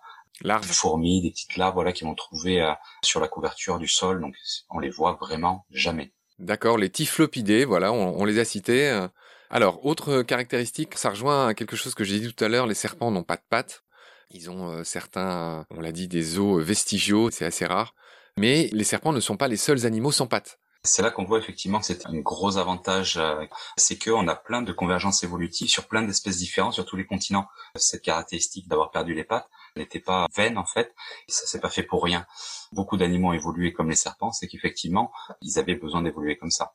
larves, 0.42 0.66
fourmis, 0.66 1.22
des 1.22 1.32
petites 1.32 1.58
larves, 1.58 1.74
voilà, 1.74 1.92
qui 1.92 2.06
vont 2.06 2.16
trouver 2.16 2.62
euh, 2.62 2.72
sur 3.04 3.20
la 3.20 3.28
couverture 3.28 3.80
du 3.80 3.90
sol. 3.90 4.22
Donc 4.22 4.34
on 4.70 4.80
les 4.80 4.90
voit 4.90 5.18
vraiment 5.20 5.66
jamais. 5.72 6.14
D'accord, 6.40 6.78
les 6.78 6.90
typhlopidés, 6.90 7.66
voilà, 7.66 7.92
on, 7.92 8.18
on 8.18 8.24
les 8.24 8.40
a 8.40 8.46
cités. 8.46 8.90
Euh. 8.90 9.10
Alors, 9.50 9.86
autre 9.86 10.24
caractéristique, 10.24 10.98
ça 10.98 11.10
rejoint 11.10 11.48
à 11.48 11.54
quelque 11.54 11.76
chose 11.76 11.94
que 11.94 12.06
j'ai 12.06 12.20
dit 12.20 12.34
tout 12.34 12.44
à 12.44 12.48
l'heure, 12.48 12.66
les 12.66 12.74
serpents 12.74 13.12
n'ont 13.12 13.24
pas 13.24 13.36
de 13.36 13.44
pattes. 13.50 13.84
Ils 14.30 14.50
ont 14.50 14.70
euh, 14.70 14.84
certains, 14.84 15.66
on 15.70 15.82
l'a 15.82 15.92
dit, 15.92 16.08
des 16.08 16.40
os 16.40 16.64
vestigiaux, 16.64 17.30
c'est 17.32 17.46
assez 17.46 17.66
rare. 17.66 17.94
Mais 18.38 18.70
les 18.72 18.84
serpents 18.84 19.14
ne 19.14 19.20
sont 19.20 19.38
pas 19.38 19.48
les 19.48 19.58
seuls 19.58 19.86
animaux 19.86 20.12
sans 20.12 20.28
pattes. 20.28 20.60
C'est 20.86 21.02
là 21.02 21.12
qu'on 21.12 21.24
voit 21.24 21.40
effectivement 21.40 21.80
que 21.80 21.86
c'est 21.86 22.06
un 22.08 22.20
gros 22.20 22.58
avantage, 22.58 23.16
euh, 23.16 23.46
c'est 23.78 23.98
qu'on 23.98 24.28
a 24.28 24.36
plein 24.36 24.62
de 24.62 24.74
convergences 24.74 25.24
évolutives 25.24 25.70
sur 25.70 25.88
plein 25.88 26.02
d'espèces 26.02 26.38
différentes 26.38 26.74
sur 26.74 26.86
tous 26.86 26.98
les 26.98 27.06
continents. 27.06 27.48
Cette 27.76 28.02
caractéristique 28.02 28.68
d'avoir 28.68 28.92
perdu 28.92 29.14
les 29.14 29.24
pattes 29.24 29.48
n'était 29.78 30.02
pas 30.02 30.28
vaine 30.36 30.58
en 30.58 30.66
fait, 30.66 30.94
et 31.30 31.32
ça 31.32 31.46
s'est 31.46 31.62
pas 31.62 31.70
fait 31.70 31.84
pour 31.84 32.04
rien. 32.04 32.26
Beaucoup 32.74 32.98
d'animaux 32.98 33.30
ont 33.30 33.34
évolué 33.34 33.72
comme 33.72 33.90
les 33.90 33.96
serpents, 33.96 34.34
c'est 34.34 34.48
qu'effectivement 34.48 35.14
ils 35.42 35.58
avaient 35.58 35.76
besoin 35.76 36.02
d'évoluer 36.02 36.36
comme 36.38 36.52
ça. 36.52 36.74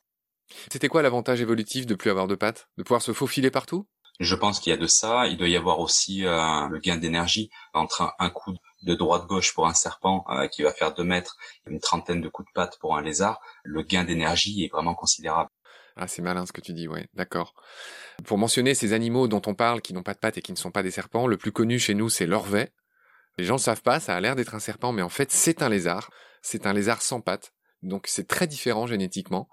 C'était 0.71 0.87
quoi 0.87 1.03
l'avantage 1.03 1.41
évolutif 1.41 1.85
de 1.85 1.93
plus 1.93 2.09
avoir 2.09 2.27
de 2.27 2.33
pattes? 2.33 2.67
De 2.79 2.83
pouvoir 2.83 3.03
se 3.03 3.13
faufiler 3.13 3.51
partout? 3.51 3.87
Je 4.19 4.35
pense 4.35 4.59
qu'il 4.59 4.71
y 4.71 4.73
a 4.73 4.77
de 4.77 4.87
ça. 4.87 5.27
Il 5.27 5.37
doit 5.37 5.47
y 5.47 5.55
avoir 5.55 5.79
aussi 5.79 6.25
euh, 6.25 6.67
le 6.67 6.79
gain 6.79 6.97
d'énergie 6.97 7.49
entre 7.73 8.13
un, 8.19 8.29
coup 8.29 8.53
de 8.83 8.93
droite-gauche 8.93 9.53
pour 9.53 9.67
un 9.67 9.73
serpent 9.73 10.25
euh, 10.29 10.47
qui 10.47 10.63
va 10.63 10.71
faire 10.71 10.93
deux 10.93 11.03
mètres 11.03 11.37
et 11.65 11.71
une 11.71 11.79
trentaine 11.79 12.21
de 12.21 12.29
coups 12.29 12.47
de 12.47 12.53
patte 12.53 12.77
pour 12.79 12.97
un 12.97 13.01
lézard. 13.01 13.39
Le 13.63 13.81
gain 13.81 14.03
d'énergie 14.03 14.63
est 14.63 14.71
vraiment 14.71 14.93
considérable. 14.93 15.49
Ah, 15.95 16.07
c'est 16.07 16.21
malin 16.21 16.45
ce 16.45 16.53
que 16.53 16.61
tu 16.61 16.73
dis, 16.73 16.87
ouais, 16.87 17.07
d'accord. 17.13 17.53
Pour 18.25 18.37
mentionner 18.37 18.73
ces 18.73 18.93
animaux 18.93 19.27
dont 19.27 19.41
on 19.47 19.55
parle 19.55 19.81
qui 19.81 19.93
n'ont 19.93 20.03
pas 20.03 20.13
de 20.13 20.19
pattes 20.19 20.37
et 20.37 20.41
qui 20.41 20.51
ne 20.51 20.57
sont 20.57 20.71
pas 20.71 20.83
des 20.83 20.91
serpents, 20.91 21.27
le 21.27 21.37
plus 21.37 21.51
connu 21.51 21.79
chez 21.79 21.93
nous, 21.93 22.09
c'est 22.09 22.25
l'orvet. 22.25 22.71
Les 23.37 23.43
gens 23.43 23.55
ne 23.55 23.59
savent 23.59 23.81
pas, 23.81 23.99
ça 23.99 24.15
a 24.15 24.19
l'air 24.19 24.35
d'être 24.35 24.55
un 24.55 24.59
serpent, 24.59 24.91
mais 24.91 25.01
en 25.01 25.09
fait, 25.09 25.31
c'est 25.31 25.61
un 25.61 25.69
lézard. 25.69 26.09
C'est 26.41 26.65
un 26.65 26.73
lézard 26.73 27.01
sans 27.01 27.21
pattes. 27.21 27.53
Donc, 27.83 28.07
c'est 28.07 28.27
très 28.27 28.47
différent 28.47 28.87
génétiquement. 28.87 29.49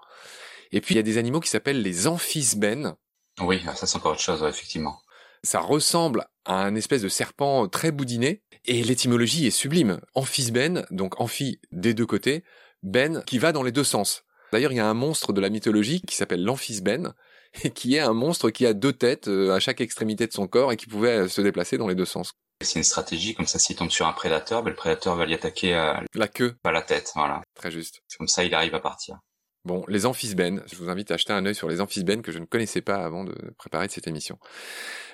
Et 0.72 0.80
puis, 0.80 0.94
il 0.94 0.96
y 0.96 1.00
a 1.00 1.04
des 1.04 1.18
animaux 1.18 1.40
qui 1.40 1.50
s'appellent 1.50 1.82
les 1.82 2.06
amphisbènes. 2.06 2.96
Oui, 3.40 3.62
ça 3.74 3.86
c'est 3.86 3.96
encore 3.96 4.12
autre 4.12 4.20
chose, 4.20 4.42
effectivement. 4.42 5.00
Ça 5.42 5.60
ressemble 5.60 6.26
à 6.44 6.62
un 6.64 6.74
espèce 6.74 7.02
de 7.02 7.08
serpent 7.08 7.68
très 7.68 7.92
boudiné, 7.92 8.42
et 8.64 8.82
l'étymologie 8.82 9.46
est 9.46 9.50
sublime. 9.50 10.00
Amphisben, 10.14 10.86
donc 10.90 11.20
amphi 11.20 11.60
des 11.70 11.94
deux 11.94 12.06
côtés, 12.06 12.44
ben 12.82 13.22
qui 13.26 13.38
va 13.38 13.52
dans 13.52 13.62
les 13.62 13.72
deux 13.72 13.84
sens. 13.84 14.24
D'ailleurs, 14.52 14.72
il 14.72 14.76
y 14.76 14.80
a 14.80 14.88
un 14.88 14.94
monstre 14.94 15.32
de 15.32 15.40
la 15.40 15.50
mythologie 15.50 16.00
qui 16.02 16.16
s'appelle 16.16 16.42
l'amphisben, 16.42 17.12
et 17.64 17.70
qui 17.70 17.94
est 17.94 18.00
un 18.00 18.12
monstre 18.12 18.50
qui 18.50 18.66
a 18.66 18.72
deux 18.72 18.92
têtes 18.92 19.28
euh, 19.28 19.54
à 19.54 19.60
chaque 19.60 19.80
extrémité 19.80 20.26
de 20.26 20.32
son 20.32 20.46
corps 20.46 20.72
et 20.72 20.76
qui 20.76 20.86
pouvait 20.86 21.24
euh, 21.24 21.28
se 21.28 21.40
déplacer 21.40 21.78
dans 21.78 21.88
les 21.88 21.94
deux 21.94 22.04
sens. 22.04 22.32
C'est 22.62 22.78
une 22.78 22.84
stratégie, 22.84 23.34
comme 23.34 23.46
ça 23.46 23.58
s'il 23.58 23.76
tombe 23.76 23.90
sur 23.90 24.06
un 24.06 24.12
prédateur, 24.12 24.62
ben, 24.62 24.70
le 24.70 24.76
prédateur 24.76 25.14
va 25.14 25.26
lui 25.26 25.34
attaquer 25.34 25.74
à 25.74 26.02
la 26.14 26.28
queue, 26.28 26.56
pas 26.62 26.72
la 26.72 26.82
tête, 26.82 27.12
voilà. 27.14 27.42
Très 27.54 27.70
juste. 27.70 28.00
Comme 28.16 28.28
ça, 28.28 28.44
il 28.44 28.54
arrive 28.54 28.74
à 28.74 28.80
partir. 28.80 29.18
Bon, 29.66 29.84
les 29.88 30.06
amphisbènes, 30.06 30.62
je 30.70 30.76
vous 30.76 30.90
invite 30.90 31.10
à 31.10 31.14
acheter 31.14 31.32
un 31.32 31.44
œil 31.44 31.56
sur 31.56 31.68
les 31.68 31.80
amphisbènes 31.80 32.22
que 32.22 32.30
je 32.30 32.38
ne 32.38 32.44
connaissais 32.44 32.82
pas 32.82 33.04
avant 33.04 33.24
de 33.24 33.34
préparer 33.58 33.88
cette 33.88 34.06
émission. 34.06 34.38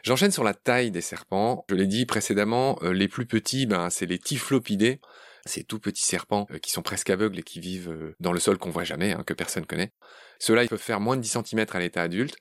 J'enchaîne 0.02 0.30
sur 0.30 0.44
la 0.44 0.52
taille 0.52 0.90
des 0.90 1.00
serpents. 1.00 1.64
Je 1.70 1.74
l'ai 1.74 1.86
dit 1.86 2.04
précédemment, 2.04 2.78
euh, 2.82 2.92
les 2.92 3.08
plus 3.08 3.24
petits, 3.24 3.64
ben, 3.64 3.88
c'est 3.88 4.04
les 4.04 4.18
typhlopidés. 4.18 5.00
Ces 5.46 5.64
tout 5.64 5.78
petits 5.78 6.04
serpents 6.04 6.46
euh, 6.50 6.58
qui 6.58 6.70
sont 6.70 6.82
presque 6.82 7.08
aveugles 7.08 7.38
et 7.38 7.42
qui 7.42 7.60
vivent 7.60 7.88
euh, 7.88 8.14
dans 8.20 8.34
le 8.34 8.40
sol 8.40 8.58
qu'on 8.58 8.68
voit 8.68 8.84
jamais, 8.84 9.12
hein, 9.12 9.22
que 9.26 9.32
personne 9.32 9.64
connaît. 9.64 9.94
Ceux-là, 10.38 10.64
ils 10.64 10.68
peuvent 10.68 10.78
faire 10.78 11.00
moins 11.00 11.16
de 11.16 11.22
10 11.22 11.38
cm 11.46 11.64
à 11.72 11.78
l'état 11.78 12.02
adulte. 12.02 12.36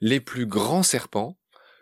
Les 0.00 0.20
plus 0.20 0.46
grands 0.46 0.84
serpents, 0.84 1.36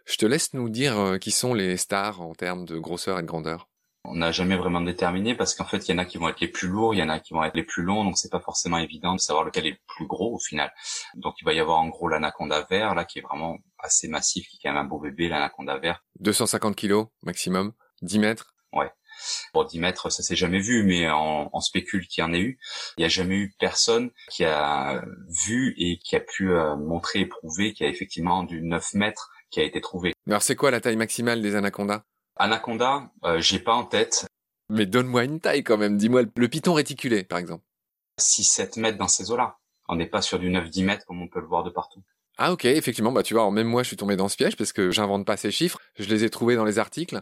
je 0.07 0.17
te 0.17 0.25
laisse 0.25 0.55
nous 0.55 0.71
dire 0.71 1.19
qui 1.21 1.33
sont 1.33 1.53
les 1.53 1.77
stars 1.77 2.23
en 2.23 2.35
termes 2.35 2.65
de 2.65 2.79
grosseur 2.79 3.19
et 3.19 3.23
de 3.23 3.27
grandeur. 3.27 3.70
On 4.05 4.17
n'a 4.17 4.33
jamais 4.33 4.57
vraiment 4.57 4.81
déterminé 4.81 5.35
parce 5.35 5.55
qu'en 5.55 5.67
fait, 5.67 5.89
il 5.89 5.93
y 5.93 5.95
en 5.95 5.99
a 5.99 6.05
qui 6.05 6.19
vont 6.19 6.29
être 6.29 6.41
les 6.41 6.49
plus 6.49 6.69
lourds, 6.69 6.95
il 6.95 6.99
y 6.99 7.03
en 7.03 7.09
a 7.11 7.21
qui 7.21 7.35
vont 7.35 7.45
être 7.45 7.55
les 7.55 7.65
plus 7.65 7.83
longs, 7.83 8.05
donc 8.05 8.19
c'est 8.19 8.31
pas 8.31 8.41
forcément 8.41 8.79
évident 8.79 9.15
de 9.15 9.21
savoir 9.21 9.45
lequel 9.45 9.67
est 9.67 9.73
le 9.73 9.79
plus 9.87 10.07
gros 10.07 10.35
au 10.35 10.39
final. 10.39 10.73
Donc 11.15 11.35
il 11.41 11.45
va 11.45 11.53
y 11.53 11.61
avoir 11.61 11.79
en 11.79 11.89
gros 11.89 12.09
l'anaconda 12.09 12.67
vert 12.71 12.95
là 12.95 13.05
qui 13.05 13.19
est 13.19 13.23
vraiment 13.23 13.59
assez 13.79 14.09
massif, 14.09 14.49
qui 14.49 14.57
est 14.57 14.61
quand 14.63 14.73
même 14.73 14.85
un 14.85 14.89
beau 14.89 14.99
bébé, 14.99 15.29
l'anaconda 15.29 15.79
vert. 15.79 16.03
250 16.21 16.77
kilos 16.77 17.09
maximum, 17.23 17.73
10 18.03 18.19
mètres? 18.19 18.55
Ouais. 18.73 18.91
Bon, 19.53 19.65
10 19.65 19.79
mètres, 19.79 20.11
ça 20.11 20.23
s'est 20.23 20.37
jamais 20.37 20.61
vu, 20.61 20.83
mais 20.83 21.11
on, 21.11 21.61
spécule 21.61 22.07
qu'il 22.07 22.23
y 22.23 22.27
en 22.27 22.33
ait 22.33 22.41
eu. 22.41 22.59
Il 22.97 23.01
n'y 23.01 23.05
a 23.05 23.09
jamais 23.09 23.37
eu 23.37 23.55
personne 23.59 24.11
qui 24.31 24.45
a 24.45 25.05
vu 25.47 25.75
et 25.77 25.99
qui 25.99 26.17
a 26.17 26.21
pu 26.21 26.51
euh, 26.51 26.75
montrer 26.77 27.21
et 27.21 27.27
prouver 27.27 27.75
qu'il 27.75 27.85
y 27.85 27.89
a 27.89 27.93
effectivement 27.93 28.45
du 28.45 28.63
9 28.63 28.95
mètres 28.95 29.31
qui 29.51 29.61
a 29.61 29.65
été 29.65 29.81
trouvé. 29.81 30.15
Alors 30.27 30.43
c'est 30.43 30.57
quoi 30.57 30.71
la 30.71 30.81
taille 30.81 30.97
maximale 30.97 31.43
des 31.43 31.55
anacondas? 31.55 32.05
Anaconda, 32.41 33.11
euh, 33.25 33.39
j'ai 33.41 33.59
pas 33.59 33.75
en 33.75 33.85
tête. 33.85 34.27
Mais 34.71 34.87
donne-moi 34.87 35.25
une 35.25 35.41
taille 35.41 35.63
quand 35.63 35.77
même. 35.77 35.99
Dis-moi 35.99 36.23
le 36.35 36.49
python 36.49 36.73
réticulé, 36.73 37.23
par 37.23 37.39
exemple. 37.39 37.65
6-7 38.19 38.81
mètres 38.81 38.97
dans 38.97 39.09
ces 39.09 39.31
eaux-là. 39.31 39.59
On 39.89 39.97
n'est 39.97 40.07
pas 40.07 40.23
sur 40.23 40.39
du 40.39 40.51
9-10 40.51 40.85
mètres 40.85 41.05
comme 41.07 41.21
on 41.21 41.29
peut 41.29 41.41
le 41.41 41.47
voir 41.47 41.65
de 41.65 41.71
partout. 41.71 42.03
Ah 42.39 42.53
ok, 42.53 42.65
effectivement, 42.65 43.13
bah 43.13 43.23
tu 43.23 43.35
vois, 43.35 43.51
même 43.51 43.67
moi 43.67 43.83
je 43.83 43.89
suis 43.89 43.97
tombé 43.99 44.17
dans 44.17 44.29
ce 44.29 44.37
piège 44.37 44.57
parce 44.57 44.73
que 44.73 44.91
j'invente 44.91 45.27
pas 45.27 45.37
ces 45.37 45.51
chiffres, 45.51 45.79
je 45.99 46.09
les 46.09 46.25
ai 46.25 46.31
trouvés 46.31 46.57
dans 46.57 46.65
les 46.65 46.79
articles. 46.79 47.21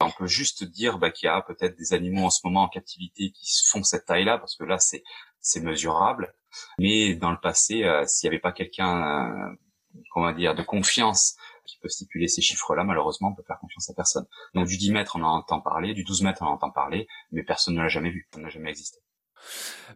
On 0.00 0.10
peut 0.10 0.26
juste 0.26 0.64
dire 0.64 0.98
bah, 0.98 1.10
qu'il 1.10 1.26
y 1.26 1.30
a 1.30 1.40
peut-être 1.42 1.76
des 1.76 1.92
animaux 1.92 2.24
en 2.24 2.30
ce 2.30 2.40
moment 2.44 2.62
en 2.62 2.68
captivité 2.68 3.30
qui 3.30 3.52
font 3.70 3.84
cette 3.84 4.06
taille-là 4.06 4.38
parce 4.38 4.56
que 4.56 4.64
là 4.64 4.78
c'est 4.80 5.04
c'est 5.40 5.60
mesurable. 5.60 6.34
Mais 6.80 7.14
dans 7.14 7.30
le 7.30 7.38
passé, 7.40 7.84
euh, 7.84 8.04
s'il 8.06 8.28
n'y 8.28 8.34
avait 8.34 8.40
pas 8.40 8.50
quelqu'un, 8.50 9.52
euh, 9.52 9.56
comment 10.10 10.32
dire, 10.32 10.56
de 10.56 10.62
confiance 10.62 11.36
qui 11.66 11.78
peut 11.78 11.88
stipuler 11.88 12.28
ces 12.28 12.42
chiffres-là, 12.42 12.84
malheureusement, 12.84 13.28
on 13.28 13.34
peut 13.34 13.42
faire 13.46 13.58
confiance 13.58 13.90
à 13.90 13.94
personne. 13.94 14.26
Donc 14.54 14.66
du 14.66 14.76
10 14.76 14.92
mètres, 14.92 15.16
on 15.16 15.22
en 15.22 15.38
entend 15.38 15.60
parler, 15.60 15.94
du 15.94 16.04
12 16.04 16.22
mètres, 16.22 16.42
on 16.42 16.46
en 16.46 16.52
entend 16.52 16.70
parler, 16.70 17.06
mais 17.32 17.42
personne 17.42 17.74
ne 17.74 17.82
l'a 17.82 17.88
jamais 17.88 18.10
vu, 18.10 18.28
ça 18.32 18.40
n'a 18.40 18.48
jamais 18.48 18.70
existé. 18.70 18.98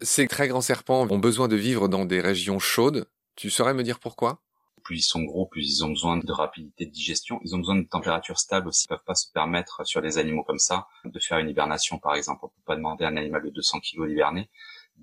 Ces 0.02 0.28
très 0.28 0.48
grands 0.48 0.60
serpents 0.60 1.06
ont 1.10 1.18
besoin 1.18 1.48
de 1.48 1.56
vivre 1.56 1.88
dans 1.88 2.04
des 2.04 2.20
régions 2.20 2.58
chaudes. 2.58 3.08
Tu 3.36 3.50
saurais 3.50 3.74
me 3.74 3.82
dire 3.82 3.98
pourquoi? 3.98 4.42
Plus 4.82 4.98
ils 4.98 5.02
sont 5.02 5.22
gros, 5.22 5.46
plus 5.46 5.78
ils 5.78 5.84
ont 5.84 5.90
besoin 5.90 6.16
de 6.16 6.32
rapidité 6.32 6.86
de 6.86 6.90
digestion. 6.90 7.38
Ils 7.44 7.54
ont 7.54 7.58
besoin 7.58 7.76
de 7.76 7.86
température 7.86 8.38
stable 8.38 8.68
aussi. 8.68 8.86
Ils 8.86 8.88
peuvent 8.88 9.04
pas 9.04 9.14
se 9.14 9.30
permettre 9.30 9.86
sur 9.86 10.00
des 10.00 10.18
animaux 10.18 10.42
comme 10.42 10.58
ça 10.58 10.86
de 11.04 11.18
faire 11.18 11.38
une 11.38 11.48
hibernation, 11.48 11.98
par 11.98 12.14
exemple. 12.14 12.40
On 12.44 12.48
peut 12.48 12.62
pas 12.64 12.76
demander 12.76 13.04
à 13.04 13.08
un 13.08 13.16
animal 13.16 13.42
de 13.42 13.50
200 13.50 13.80
kg 13.80 14.06
d'hiberner. 14.06 14.48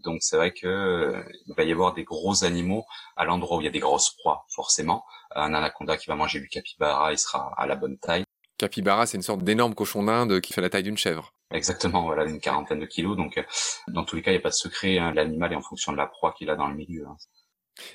Donc 0.04 0.20
c'est 0.22 0.38
vrai 0.38 0.51
que 0.51 0.68
euh, 0.68 1.24
il 1.48 1.54
va 1.56 1.63
y 1.63 1.72
avoir 1.72 1.94
des 1.94 2.04
gros 2.04 2.44
animaux 2.44 2.86
à 3.16 3.25
l'endroit 3.25 3.58
où 3.58 3.62
il 3.62 3.66
y 3.66 3.68
a 3.68 3.72
des 3.72 3.80
grosses 3.80 4.16
proies, 4.18 4.46
forcément. 4.50 5.04
Un 5.36 5.54
anaconda 5.54 5.98
qui 5.98 6.08
va 6.08 6.16
manger 6.16 6.39
du 6.39 6.48
capybara, 6.48 7.12
il 7.12 7.18
sera 7.18 7.54
à 7.58 7.68
la 7.68 7.75
bonne 7.75 7.98
taille. 7.98 8.24
Capybara, 8.58 9.06
c'est 9.06 9.18
une 9.18 9.24
sorte 9.24 9.44
d'énorme 9.44 9.75
cochon 9.75 10.04
d'Inde 10.04 10.42
qui 10.42 10.54
fait 10.54 10.62
la 10.62 10.70
taille 10.70 10.84
d'une 10.84 10.98
chèvre. 10.98 11.32
Exactement, 11.51 12.04
voilà, 12.04 12.25
une 12.25 12.39
quarantaine 12.39 12.80
de 12.80 12.86
kilos. 12.86 13.16
Donc, 13.16 13.38
euh, 13.38 13.44
dans 13.88 14.04
tous 14.04 14.16
les 14.16 14.22
cas, 14.22 14.32
il 14.32 14.36
n'y 14.36 14.39
a 14.39 14.42
pas 14.42 14.50
de 14.50 14.56
secret. 14.56 14.98
Hein. 14.98 15.13
L'animal 15.13 15.54
est 15.54 15.56
en 15.56 15.62
fonction 15.62 15.92
de 15.92 15.98
la 15.98 16.08
proie 16.08 16.34
qu'il 16.34 16.50
a 16.50 16.56
dans 16.56 16.68
le 16.68 16.75
milieu. 16.75 17.06
Hein. 17.08 17.16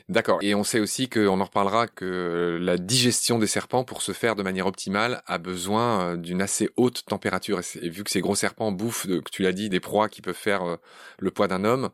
D'accord. 0.09 0.39
Et 0.43 0.55
on 0.55 0.65
sait 0.65 0.81
aussi 0.81 1.09
qu'on 1.09 1.41
en 1.41 1.45
reparlera 1.45 1.87
que 1.87 2.59
la 2.61 2.77
digestion 2.77 3.39
des 3.39 3.47
serpents, 3.47 3.85
pour 3.85 4.03
se 4.03 4.13
faire 4.13 4.37
de 4.37 4.43
manière 4.43 4.67
optimale, 4.67 5.23
a 5.27 5.39
besoin 5.39 6.01
euh, 6.01 6.17
d'une 6.17 6.43
assez 6.43 6.71
haute 6.77 7.05
température. 7.07 7.61
Et, 7.61 7.89
vu 7.89 8.05
que 8.05 8.11
ces 8.11 8.21
gros 8.21 8.35
serpents 8.35 8.73
bouffent, 8.73 9.07
que 9.07 9.31
tu 9.31 9.43
l'as 9.43 9.53
dit, 9.53 9.69
des 9.69 9.81
proies 9.81 10.09
qui 10.09 10.23
peuvent 10.23 10.35
faire 10.35 10.63
euh, 10.63 10.77
le 11.19 11.31
poids 11.31 11.49
d'un 11.49 11.65
homme 11.65 11.91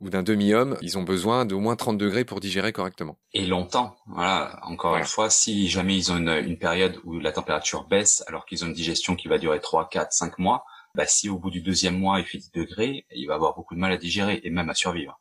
ou 0.00 0.10
d'un 0.10 0.22
demi-homme, 0.22 0.76
ils 0.82 0.98
ont 0.98 1.02
besoin 1.02 1.46
d'au 1.46 1.58
moins 1.58 1.74
30 1.74 1.96
degrés 1.96 2.24
pour 2.24 2.40
digérer 2.40 2.72
correctement. 2.72 3.18
Et 3.32 3.46
longtemps. 3.46 3.96
Voilà. 4.06 4.58
Encore 4.62 4.96
une 4.96 5.04
fois, 5.04 5.30
si 5.30 5.68
jamais 5.68 5.96
ils 5.96 6.12
ont 6.12 6.16
une, 6.16 6.58
période 6.58 7.00
où 7.04 7.18
la 7.18 7.32
température 7.32 7.86
baisse, 7.86 8.22
alors 8.26 8.44
qu'ils 8.44 8.62
ont 8.64 8.68
une 8.68 8.74
digestion 8.74 9.16
qui 9.16 9.28
va 9.28 9.38
durer 9.38 9.60
3, 9.60 9.88
4, 9.88 10.12
5 10.12 10.38
mois, 10.38 10.64
bah 10.94 11.06
si 11.06 11.28
au 11.28 11.38
bout 11.38 11.50
du 11.50 11.62
deuxième 11.62 11.98
mois 11.98 12.20
il 12.20 12.26
fait 12.26 12.38
10 12.38 12.52
degrés, 12.52 13.06
il 13.10 13.26
va 13.26 13.34
avoir 13.34 13.54
beaucoup 13.54 13.74
de 13.74 13.80
mal 13.80 13.92
à 13.92 13.96
digérer 13.96 14.40
et 14.44 14.50
même 14.50 14.68
à 14.68 14.74
survivre. 14.74 15.20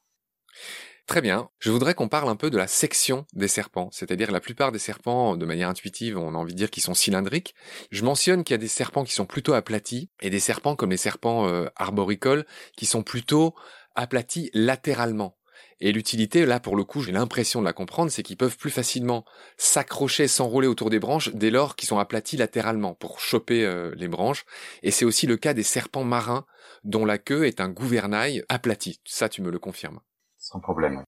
Très 1.07 1.21
bien. 1.21 1.49
Je 1.59 1.69
voudrais 1.69 1.93
qu'on 1.93 2.09
parle 2.09 2.29
un 2.29 2.35
peu 2.35 2.49
de 2.49 2.57
la 2.57 2.65
section 2.65 3.27
des 3.33 3.47
serpents. 3.47 3.89
C'est-à-dire 3.91 4.31
la 4.31 4.39
plupart 4.39 4.71
des 4.71 4.79
serpents, 4.79 5.37
de 5.37 5.45
manière 5.45 5.69
intuitive, 5.69 6.17
on 6.17 6.33
a 6.33 6.37
envie 6.37 6.53
de 6.53 6.57
dire 6.57 6.71
qu'ils 6.71 6.81
sont 6.81 6.95
cylindriques. 6.95 7.53
Je 7.91 8.03
mentionne 8.03 8.43
qu'il 8.43 8.55
y 8.55 8.55
a 8.55 8.59
des 8.59 8.67
serpents 8.67 9.03
qui 9.03 9.13
sont 9.13 9.27
plutôt 9.27 9.53
aplatis 9.53 10.09
et 10.21 10.31
des 10.31 10.39
serpents 10.39 10.75
comme 10.75 10.89
les 10.89 10.97
serpents 10.97 11.47
euh, 11.47 11.67
arboricoles 11.75 12.45
qui 12.75 12.87
sont 12.87 13.03
plutôt 13.03 13.53
aplatis 13.93 14.49
latéralement. 14.55 15.37
Et 15.79 15.91
l'utilité, 15.91 16.45
là, 16.45 16.59
pour 16.59 16.75
le 16.75 16.83
coup, 16.83 17.01
j'ai 17.01 17.11
l'impression 17.11 17.59
de 17.59 17.65
la 17.65 17.73
comprendre, 17.73 18.09
c'est 18.09 18.23
qu'ils 18.23 18.37
peuvent 18.37 18.57
plus 18.57 18.71
facilement 18.71 19.25
s'accrocher, 19.57 20.27
s'enrouler 20.27 20.67
autour 20.67 20.89
des 20.89 20.99
branches 20.99 21.29
dès 21.33 21.51
lors 21.51 21.75
qu'ils 21.75 21.87
sont 21.87 21.99
aplatis 21.99 22.37
latéralement 22.37 22.95
pour 22.95 23.19
choper 23.19 23.63
euh, 23.63 23.93
les 23.95 24.07
branches. 24.07 24.43
Et 24.81 24.89
c'est 24.89 25.05
aussi 25.05 25.27
le 25.27 25.37
cas 25.37 25.53
des 25.53 25.63
serpents 25.63 26.03
marins 26.03 26.45
dont 26.83 27.05
la 27.05 27.19
queue 27.19 27.45
est 27.45 27.61
un 27.61 27.69
gouvernail 27.69 28.43
aplati. 28.49 29.01
Ça, 29.05 29.29
tu 29.29 29.43
me 29.43 29.51
le 29.51 29.59
confirmes. 29.59 29.99
Sans 30.45 30.59
problème. 30.59 31.03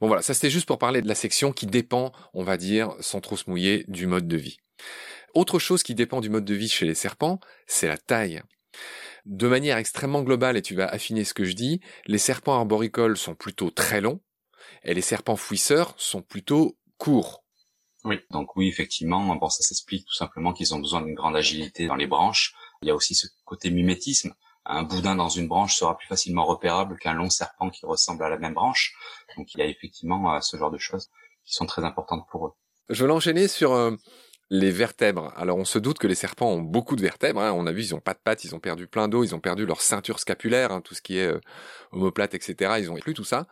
Bon 0.00 0.08
voilà, 0.08 0.20
ça 0.20 0.34
c'était 0.34 0.50
juste 0.50 0.66
pour 0.66 0.78
parler 0.78 1.00
de 1.00 1.06
la 1.06 1.14
section 1.14 1.52
qui 1.52 1.66
dépend, 1.66 2.12
on 2.34 2.42
va 2.42 2.56
dire, 2.56 2.92
sans 2.98 3.20
trop 3.20 3.36
se 3.36 3.48
mouiller, 3.48 3.84
du 3.86 4.08
mode 4.08 4.26
de 4.26 4.36
vie. 4.36 4.58
Autre 5.32 5.60
chose 5.60 5.84
qui 5.84 5.94
dépend 5.94 6.20
du 6.20 6.28
mode 6.28 6.44
de 6.44 6.54
vie 6.54 6.68
chez 6.68 6.84
les 6.84 6.96
serpents, 6.96 7.38
c'est 7.68 7.86
la 7.86 7.98
taille. 7.98 8.42
De 9.26 9.46
manière 9.46 9.76
extrêmement 9.76 10.22
globale, 10.22 10.56
et 10.56 10.62
tu 10.62 10.74
vas 10.74 10.86
affiner 10.86 11.22
ce 11.22 11.34
que 11.34 11.44
je 11.44 11.52
dis, 11.52 11.80
les 12.06 12.18
serpents 12.18 12.58
arboricoles 12.58 13.16
sont 13.16 13.36
plutôt 13.36 13.70
très 13.70 14.00
longs, 14.00 14.20
et 14.82 14.92
les 14.92 15.02
serpents 15.02 15.36
fouisseurs 15.36 15.94
sont 15.96 16.22
plutôt 16.22 16.76
courts. 16.96 17.44
Oui, 18.02 18.18
donc 18.30 18.56
oui, 18.56 18.66
effectivement, 18.66 19.36
bon, 19.36 19.48
ça 19.48 19.62
s'explique 19.62 20.04
tout 20.06 20.14
simplement 20.14 20.52
qu'ils 20.52 20.74
ont 20.74 20.80
besoin 20.80 21.02
d'une 21.02 21.14
grande 21.14 21.36
agilité 21.36 21.86
dans 21.86 21.96
les 21.96 22.08
branches. 22.08 22.54
Il 22.82 22.88
y 22.88 22.90
a 22.90 22.94
aussi 22.94 23.14
ce 23.14 23.28
côté 23.44 23.70
mimétisme 23.70 24.34
un 24.68 24.82
boudin 24.82 25.16
dans 25.16 25.30
une 25.30 25.48
branche 25.48 25.76
sera 25.76 25.96
plus 25.96 26.06
facilement 26.06 26.44
repérable 26.44 26.98
qu'un 26.98 27.14
long 27.14 27.30
serpent 27.30 27.70
qui 27.70 27.86
ressemble 27.86 28.22
à 28.22 28.28
la 28.28 28.38
même 28.38 28.54
branche. 28.54 28.94
Donc 29.36 29.54
il 29.54 29.60
y 29.60 29.62
a 29.62 29.66
effectivement 29.66 30.34
euh, 30.34 30.40
ce 30.40 30.56
genre 30.56 30.70
de 30.70 30.78
choses 30.78 31.08
qui 31.44 31.54
sont 31.54 31.66
très 31.66 31.84
importantes 31.84 32.26
pour 32.30 32.46
eux. 32.46 32.52
Je 32.90 33.02
vais 33.02 33.08
l'enchaîner 33.08 33.48
sur 33.48 33.72
euh, 33.72 33.96
les 34.50 34.70
vertèbres. 34.70 35.32
Alors 35.36 35.56
on 35.56 35.64
se 35.64 35.78
doute 35.78 35.98
que 35.98 36.06
les 36.06 36.14
serpents 36.14 36.52
ont 36.52 36.60
beaucoup 36.60 36.96
de 36.96 37.02
vertèbres. 37.02 37.40
Hein. 37.40 37.52
On 37.52 37.66
a 37.66 37.72
vu, 37.72 37.82
ils 37.82 37.94
ont 37.94 38.00
pas 38.00 38.14
de 38.14 38.20
pattes, 38.22 38.44
ils 38.44 38.54
ont 38.54 38.60
perdu 38.60 38.86
plein 38.86 39.08
d'eau, 39.08 39.24
ils 39.24 39.34
ont 39.34 39.40
perdu 39.40 39.64
leur 39.64 39.80
ceinture 39.80 40.20
scapulaire, 40.20 40.70
hein, 40.70 40.82
tout 40.82 40.94
ce 40.94 41.02
qui 41.02 41.18
est 41.18 41.26
euh, 41.26 41.40
omoplate, 41.92 42.34
etc. 42.34 42.74
Ils 42.78 42.90
ont 42.90 42.96
plus 42.96 43.14
tout 43.14 43.24
ça. 43.24 43.46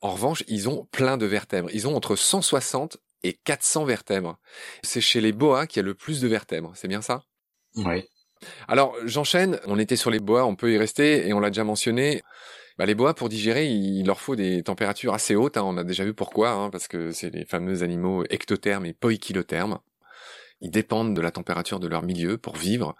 En 0.00 0.10
revanche, 0.10 0.44
ils 0.48 0.68
ont 0.68 0.86
plein 0.86 1.16
de 1.16 1.26
vertèbres. 1.26 1.68
Ils 1.72 1.86
ont 1.86 1.96
entre 1.96 2.16
160 2.16 2.98
et 3.24 3.32
400 3.32 3.84
vertèbres. 3.84 4.38
C'est 4.82 5.00
chez 5.00 5.20
les 5.20 5.32
boas 5.32 5.66
qu'il 5.66 5.78
y 5.78 5.84
a 5.84 5.86
le 5.86 5.94
plus 5.94 6.20
de 6.20 6.28
vertèbres. 6.28 6.72
C'est 6.76 6.88
bien 6.88 7.02
ça? 7.02 7.24
Oui. 7.76 8.04
Alors 8.66 8.94
j'enchaîne, 9.04 9.58
on 9.66 9.78
était 9.78 9.96
sur 9.96 10.10
les 10.10 10.20
bois, 10.20 10.44
on 10.44 10.56
peut 10.56 10.72
y 10.72 10.78
rester 10.78 11.26
et 11.26 11.32
on 11.32 11.40
l'a 11.40 11.50
déjà 11.50 11.64
mentionné. 11.64 12.22
Bah, 12.78 12.86
les 12.86 12.94
bois 12.94 13.14
pour 13.14 13.28
digérer, 13.28 13.66
il 13.66 14.06
leur 14.06 14.20
faut 14.20 14.36
des 14.36 14.62
températures 14.62 15.12
assez 15.12 15.34
hautes. 15.34 15.56
Hein. 15.56 15.64
On 15.64 15.76
a 15.76 15.84
déjà 15.84 16.04
vu 16.04 16.14
pourquoi, 16.14 16.50
hein, 16.50 16.70
parce 16.70 16.86
que 16.86 17.10
c'est 17.10 17.30
les 17.30 17.44
fameux 17.44 17.82
animaux 17.82 18.24
ectothermes 18.30 18.86
et 18.86 18.92
poikilothermes. 18.92 19.80
Ils 20.60 20.70
dépendent 20.70 21.14
de 21.14 21.20
la 21.20 21.32
température 21.32 21.80
de 21.80 21.88
leur 21.88 22.02
milieu 22.02 22.38
pour 22.38 22.56
vivre. 22.56 22.94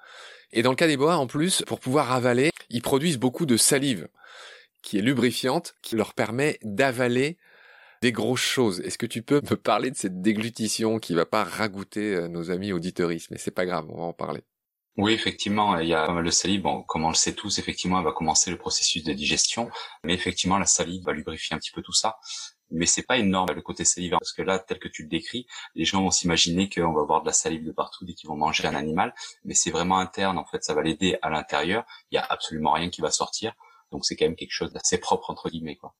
Et 0.52 0.62
dans 0.62 0.70
le 0.70 0.76
cas 0.76 0.88
des 0.88 0.96
bois, 0.96 1.16
en 1.16 1.26
plus, 1.26 1.62
pour 1.66 1.78
pouvoir 1.78 2.12
avaler, 2.12 2.50
ils 2.70 2.82
produisent 2.82 3.18
beaucoup 3.18 3.46
de 3.46 3.56
salive, 3.56 4.08
qui 4.82 4.98
est 4.98 5.02
lubrifiante, 5.02 5.76
qui 5.82 5.94
leur 5.94 6.14
permet 6.14 6.58
d'avaler 6.62 7.36
des 8.02 8.12
grosses 8.12 8.40
choses. 8.40 8.80
Est-ce 8.80 8.98
que 8.98 9.06
tu 9.06 9.22
peux 9.22 9.40
me 9.48 9.56
parler 9.56 9.90
de 9.90 9.96
cette 9.96 10.20
déglutition 10.20 10.98
qui 10.98 11.14
va 11.14 11.26
pas 11.26 11.44
ragoûter 11.44 12.14
euh, 12.14 12.28
nos 12.28 12.50
amis 12.50 12.72
auditeuristes 12.72 13.30
Mais 13.30 13.38
c'est 13.38 13.50
pas 13.50 13.66
grave, 13.66 13.86
on 13.90 13.96
va 13.96 14.04
en 14.04 14.12
parler. 14.12 14.42
Oui, 14.98 15.12
effectivement, 15.12 15.78
il 15.78 15.88
y 15.88 15.94
a 15.94 16.10
le 16.10 16.30
salive. 16.32 16.62
Bon, 16.62 16.82
comme 16.82 17.04
on 17.04 17.10
le 17.10 17.14
sait 17.14 17.32
tous, 17.32 17.60
effectivement, 17.60 17.98
elle 17.98 18.04
va 18.04 18.10
commencer 18.10 18.50
le 18.50 18.58
processus 18.58 19.04
de 19.04 19.12
digestion, 19.12 19.70
mais 20.02 20.12
effectivement, 20.12 20.58
la 20.58 20.66
salive 20.66 21.04
va 21.04 21.12
lubrifier 21.12 21.54
un 21.54 21.58
petit 21.60 21.70
peu 21.70 21.82
tout 21.82 21.92
ça. 21.92 22.18
Mais 22.72 22.84
c'est 22.84 23.04
pas 23.04 23.16
énorme 23.16 23.52
le 23.54 23.62
côté 23.62 23.84
salivant 23.84 24.18
parce 24.18 24.32
que 24.32 24.42
là, 24.42 24.58
tel 24.58 24.80
que 24.80 24.88
tu 24.88 25.04
le 25.04 25.08
décris, 25.08 25.46
les 25.76 25.84
gens 25.84 26.02
vont 26.02 26.10
s'imaginer 26.10 26.68
qu'on 26.68 26.92
va 26.92 27.00
avoir 27.02 27.22
de 27.22 27.26
la 27.26 27.32
salive 27.32 27.64
de 27.64 27.70
partout 27.70 28.04
dès 28.04 28.12
qu'ils 28.12 28.28
vont 28.28 28.36
manger 28.36 28.66
un 28.66 28.74
animal, 28.74 29.14
mais 29.44 29.54
c'est 29.54 29.70
vraiment 29.70 29.98
interne. 29.98 30.36
En 30.36 30.44
fait, 30.44 30.64
ça 30.64 30.74
va 30.74 30.82
l'aider 30.82 31.16
à 31.22 31.30
l'intérieur. 31.30 31.84
Il 32.10 32.16
y 32.16 32.18
a 32.18 32.26
absolument 32.28 32.72
rien 32.72 32.90
qui 32.90 33.00
va 33.00 33.12
sortir, 33.12 33.54
donc 33.92 34.04
c'est 34.04 34.16
quand 34.16 34.26
même 34.26 34.36
quelque 34.36 34.50
chose 34.50 34.72
d'assez 34.72 34.98
propre 34.98 35.30
entre 35.30 35.48
guillemets, 35.48 35.76
quoi. 35.76 35.94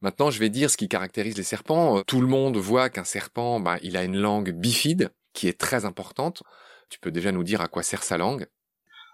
Maintenant, 0.00 0.30
je 0.30 0.38
vais 0.38 0.48
dire 0.48 0.70
ce 0.70 0.78
qui 0.78 0.88
caractérise 0.88 1.36
les 1.36 1.42
serpents. 1.42 2.02
Tout 2.04 2.22
le 2.22 2.26
monde 2.26 2.56
voit 2.56 2.88
qu'un 2.88 3.04
serpent, 3.04 3.60
bah, 3.60 3.76
il 3.82 3.98
a 3.98 4.04
une 4.04 4.16
langue 4.16 4.52
bifide 4.52 5.12
qui 5.34 5.46
est 5.46 5.60
très 5.60 5.84
importante. 5.84 6.42
Tu 6.90 6.98
peux 6.98 7.10
déjà 7.10 7.32
nous 7.32 7.44
dire 7.44 7.60
à 7.60 7.68
quoi 7.68 7.82
sert 7.82 8.02
sa 8.02 8.18
langue? 8.18 8.46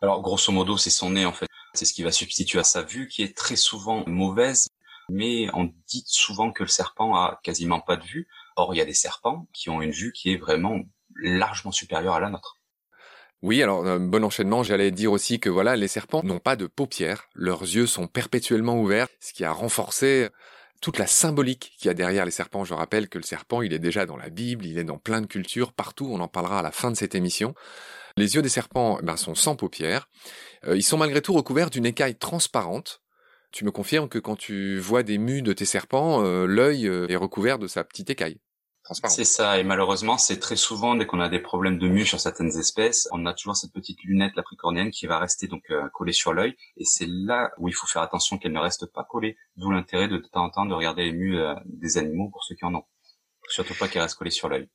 Alors, 0.03 0.23
grosso 0.23 0.51
modo, 0.53 0.77
c'est 0.77 0.91
son 0.91 1.11
nez, 1.11 1.25
en 1.25 1.33
fait. 1.33 1.47
C'est 1.75 1.85
ce 1.85 1.93
qui 1.93 2.03
va 2.03 2.11
substituer 2.11 2.59
à 2.59 2.65
sa 2.65 2.83
vue, 2.83 3.07
qui 3.07 3.23
est 3.23 3.37
très 3.37 3.57
souvent 3.57 4.03
mauvaise. 4.07 4.67
Mais 5.09 5.49
on 5.55 5.73
dit 5.87 6.05
souvent 6.07 6.51
que 6.51 6.65
le 6.65 6.69
serpent 6.69 7.15
a 7.15 7.39
quasiment 7.43 7.81
pas 7.81 7.97
de 7.97 8.05
vue. 8.05 8.29
Or, 8.57 8.75
il 8.75 8.79
y 8.79 8.81
a 8.81 8.85
des 8.85 8.95
serpents 8.95 9.47
qui 9.53 9.71
ont 9.71 9.81
une 9.81 9.93
vue 9.93 10.13
qui 10.13 10.33
est 10.33 10.37
vraiment 10.37 10.81
largement 11.15 11.71
supérieure 11.71 12.15
à 12.15 12.21
la 12.21 12.31
nôtre. 12.31 12.57
Oui, 13.43 13.63
alors 13.63 13.87
euh, 13.87 13.99
bon 13.99 14.25
enchaînement, 14.25 14.63
j'allais 14.63 14.91
dire 14.91 15.13
aussi 15.13 15.39
que 15.39 15.51
voilà, 15.51 15.77
les 15.77 15.89
serpents 15.89 16.23
n'ont 16.25 16.39
pas 16.39 16.57
de 16.57 16.67
paupières, 16.67 17.29
leurs 17.35 17.63
yeux 17.63 17.87
sont 17.87 18.07
perpétuellement 18.07 18.81
ouverts, 18.81 19.09
ce 19.21 19.35
qui 19.35 19.45
a 19.45 19.53
renforcé 19.53 20.31
toute 20.87 20.99
la 20.99 21.09
symbolique 21.09 21.73
qu'il 21.77 21.89
y 21.89 21.91
a 21.91 21.95
derrière 21.95 22.25
les 22.25 22.31
serpents. 22.31 22.65
Je 22.65 22.73
rappelle 22.73 23.09
que 23.09 23.19
le 23.19 23.25
serpent, 23.25 23.61
il 23.61 23.73
est 23.73 23.81
déjà 23.81 24.07
dans 24.07 24.17
la 24.17 24.31
Bible, 24.31 24.65
il 24.65 24.79
est 24.79 24.85
dans 24.85 24.99
plein 24.99 25.21
de 25.21 25.27
cultures, 25.27 25.73
partout, 25.73 26.09
on 26.13 26.21
en 26.21 26.29
parlera 26.29 26.61
à 26.61 26.63
la 26.63 26.71
fin 26.71 26.93
de 26.93 26.97
cette 26.97 27.17
émission. 27.17 27.57
Les 28.17 28.37
yeux 28.37 28.43
des 28.43 28.49
serpents 28.49 29.01
ben, 29.03 29.17
sont 29.17 29.35
sans 29.35 29.57
paupières. 29.57 30.09
Euh, 30.65 30.77
ils 30.77 30.85
sont 30.85 30.97
malgré 30.97 31.21
tout 31.21 31.33
recouverts 31.33 31.71
d'une 31.71 31.87
écaille 31.87 32.15
transparente. 32.15 33.03
Tu 33.51 33.65
me 33.65 33.73
confirmes 33.73 34.09
que 34.09 34.21
quand 34.21 34.37
tu 34.37 34.79
vois 34.79 35.03
des 35.03 35.19
mues 35.19 35.43
de 35.43 35.53
tes 35.53 35.65
serpents, 35.65 36.23
euh, 36.25 36.47
l'œil 36.47 36.87
euh, 36.87 37.09
est 37.09 37.17
recouvert 37.17 37.59
de 37.59 37.67
sa 37.67 37.83
petite 37.83 38.11
écaille. 38.11 38.39
C'est 38.93 39.25
ça, 39.25 39.59
et 39.59 39.65
malheureusement, 39.65 40.17
c'est 40.17 40.39
très 40.39 40.55
souvent 40.55 40.95
dès 40.95 41.07
qu'on 41.07 41.21
a 41.21 41.29
des 41.29 41.41
problèmes 41.41 41.79
de 41.79 41.89
mue 41.89 42.07
sur 42.07 42.21
certaines 42.21 42.57
espèces, 42.57 43.09
on 43.11 43.27
a 43.27 43.35
toujours 43.35 43.57
cette 43.57 43.73
petite 43.73 44.03
lunette 44.05 44.37
lapricornienne 44.37 44.91
qui 44.91 45.07
va 45.07 45.19
rester 45.19 45.49
donc 45.49 45.65
euh, 45.71 45.89
collée 45.89 46.13
sur 46.13 46.33
l'œil, 46.33 46.55
et 46.77 46.85
c'est 46.85 47.09
là 47.09 47.51
où 47.59 47.69
il 47.69 47.73
faut 47.73 47.87
faire 47.87 48.03
attention 48.03 48.39
qu'elle 48.39 48.53
ne 48.53 48.61
reste 48.61 48.87
pas 48.93 49.03
collée. 49.03 49.37
D'où 49.57 49.71
l'intérêt 49.71 50.07
de, 50.09 50.19
de 50.19 50.27
temps 50.27 50.45
en 50.45 50.51
temps 50.51 50.67
de 50.67 50.75
regarder 50.75 51.05
les 51.05 51.13
mues 51.13 51.39
euh, 51.39 51.55
des 51.65 51.99
animaux 51.99 52.29
pour 52.31 52.45
ceux 52.45 52.55
qui 52.55 52.65
en 52.65 52.75
ont. 52.75 52.85
Surtout 53.49 53.75
pas 53.75 53.89
qu'elle 53.89 54.03
reste 54.03 54.17
collée 54.17 54.31
sur 54.31 54.49
l'œil. 54.49 54.69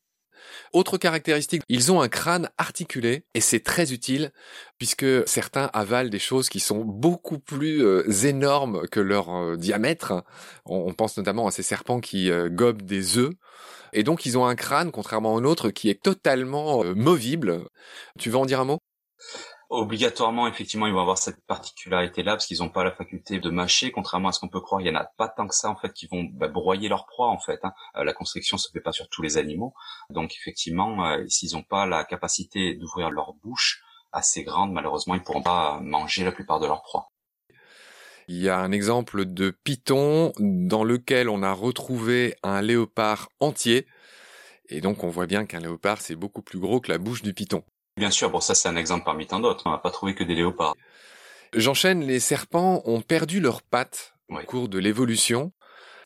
Autre 0.74 0.98
caractéristique, 0.98 1.64
ils 1.70 1.92
ont 1.92 2.02
un 2.02 2.10
crâne 2.10 2.50
articulé 2.58 3.26
et 3.34 3.42
c'est 3.42 3.62
très 3.62 3.94
utile 3.94 4.32
puisque 4.78 5.06
certains 5.28 5.70
avalent 5.74 6.10
des 6.10 6.20
choses 6.20 6.50
qui 6.50 6.60
sont 6.60 6.84
beaucoup 6.84 7.40
plus 7.40 7.84
euh, 7.84 8.10
énormes 8.24 8.88
que 8.90 9.00
leur 9.00 9.58
diamètre. 9.58 10.24
On, 10.66 10.94
pense 10.94 11.18
notamment 11.18 11.48
à 11.48 11.52
ces 11.52 11.64
serpents 11.64 12.00
qui 12.00 12.30
gobent 12.52 12.82
des 12.82 13.18
œufs 13.18 13.32
et 13.94 14.04
donc 14.04 14.26
ils 14.26 14.38
ont 14.38 14.46
un 14.46 14.56
crâne, 14.56 14.92
contrairement 14.92 15.34
au 15.34 15.42
nôtre, 15.42 15.70
qui 15.70 15.90
est 15.90 16.02
totalement 16.02 16.84
euh, 16.84 16.94
movible. 16.94 17.66
Tu 18.20 18.30
veux 18.30 18.38
en 18.38 18.46
dire 18.46 18.62
un 18.62 18.66
mot? 18.66 18.80
Obligatoirement, 19.74 20.50
effectivement, 20.50 20.86
ils 20.86 20.92
vont 20.92 21.00
avoir 21.00 21.18
cette 21.18 21.46
particularité-là 21.46 22.34
parce 22.34 22.46
qu'ils 22.46 22.58
n'ont 22.58 22.68
pas 22.68 22.84
la 22.84 22.92
faculté 22.92 23.40
de 23.40 23.50
mâcher, 23.50 23.90
contrairement 23.90 24.28
à 24.28 24.32
ce 24.34 24.42
qu'on 24.42 24.50
peut 24.50 24.60
croire. 24.60 24.82
Il 24.82 24.88
y 24.88 24.90
en 24.90 24.96
a 24.96 25.06
pas 25.06 25.30
tant 25.30 25.48
que 25.48 25.56
ça 25.56 25.70
en 25.70 25.78
fait 25.78 25.94
qui 25.94 26.08
vont 26.08 26.26
bah, 26.26 26.50
broyer 26.50 26.90
leur 26.90 27.06
proie 27.06 27.30
en 27.30 27.40
fait. 27.40 27.58
Hein. 27.64 27.72
Euh, 27.96 28.04
la 28.04 28.12
constriction 28.12 28.58
se 28.58 28.70
fait 28.70 28.82
pas 28.82 28.92
sur 28.92 29.08
tous 29.08 29.22
les 29.22 29.38
animaux, 29.38 29.74
donc 30.10 30.36
effectivement, 30.36 31.06
euh, 31.06 31.24
s'ils 31.30 31.54
n'ont 31.54 31.64
pas 31.64 31.86
la 31.86 32.04
capacité 32.04 32.76
d'ouvrir 32.76 33.12
leur 33.12 33.34
bouche 33.36 33.82
assez 34.12 34.44
grande, 34.44 34.74
malheureusement, 34.74 35.16
ils 35.16 35.24
pourront 35.24 35.42
pas 35.42 35.80
manger 35.82 36.26
la 36.26 36.34
plupart 36.34 36.60
de 36.60 36.66
leur 36.68 36.82
proie. 36.82 37.10
Il 38.28 38.42
y 38.42 38.50
a 38.50 38.60
un 38.60 38.74
exemple 38.74 39.24
de 39.24 39.52
python 39.52 40.34
dans 40.38 40.84
lequel 40.84 41.30
on 41.30 41.44
a 41.44 41.54
retrouvé 41.54 42.36
un 42.44 42.62
léopard 42.62 43.30
entier. 43.40 43.88
Et 44.68 44.82
donc 44.82 45.06
on 45.06 45.08
voit 45.08 45.28
bien 45.28 45.46
qu'un 45.46 45.62
léopard 45.62 46.02
c'est 46.02 46.18
beaucoup 46.18 46.42
plus 46.42 46.60
gros 46.60 46.82
que 46.82 46.92
la 46.92 46.98
bouche 46.98 47.22
du 47.22 47.34
python. 47.34 47.64
Bien 47.98 48.12
sûr, 48.12 48.30
bon 48.30 48.40
ça 48.40 48.56
c'est 48.56 48.70
un 48.70 48.76
exemple 48.76 49.06
parmi 49.06 49.28
tant 49.28 49.40
d'autres. 49.40 49.64
On 49.66 49.72
n'a 49.72 49.78
pas 49.78 49.92
trouvé 49.92 50.16
que 50.16 50.24
des 50.24 50.36
léopards. 50.36 50.76
J'enchaîne, 51.54 52.06
les 52.06 52.20
serpents 52.20 52.82
ont 52.86 53.02
perdu 53.02 53.42
leurs 53.42 53.62
pattes 53.62 54.14
au 54.30 54.40
cours 54.40 54.70
de 54.70 54.80
l'évolution. 54.80 55.52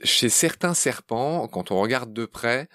Chez 0.03 0.29
certains 0.29 0.73
serpents, 0.73 1.47
quand 1.47 1.71
on 1.71 1.79
regarde 1.79 2.11
de 2.13 2.25
près, 2.25 2.67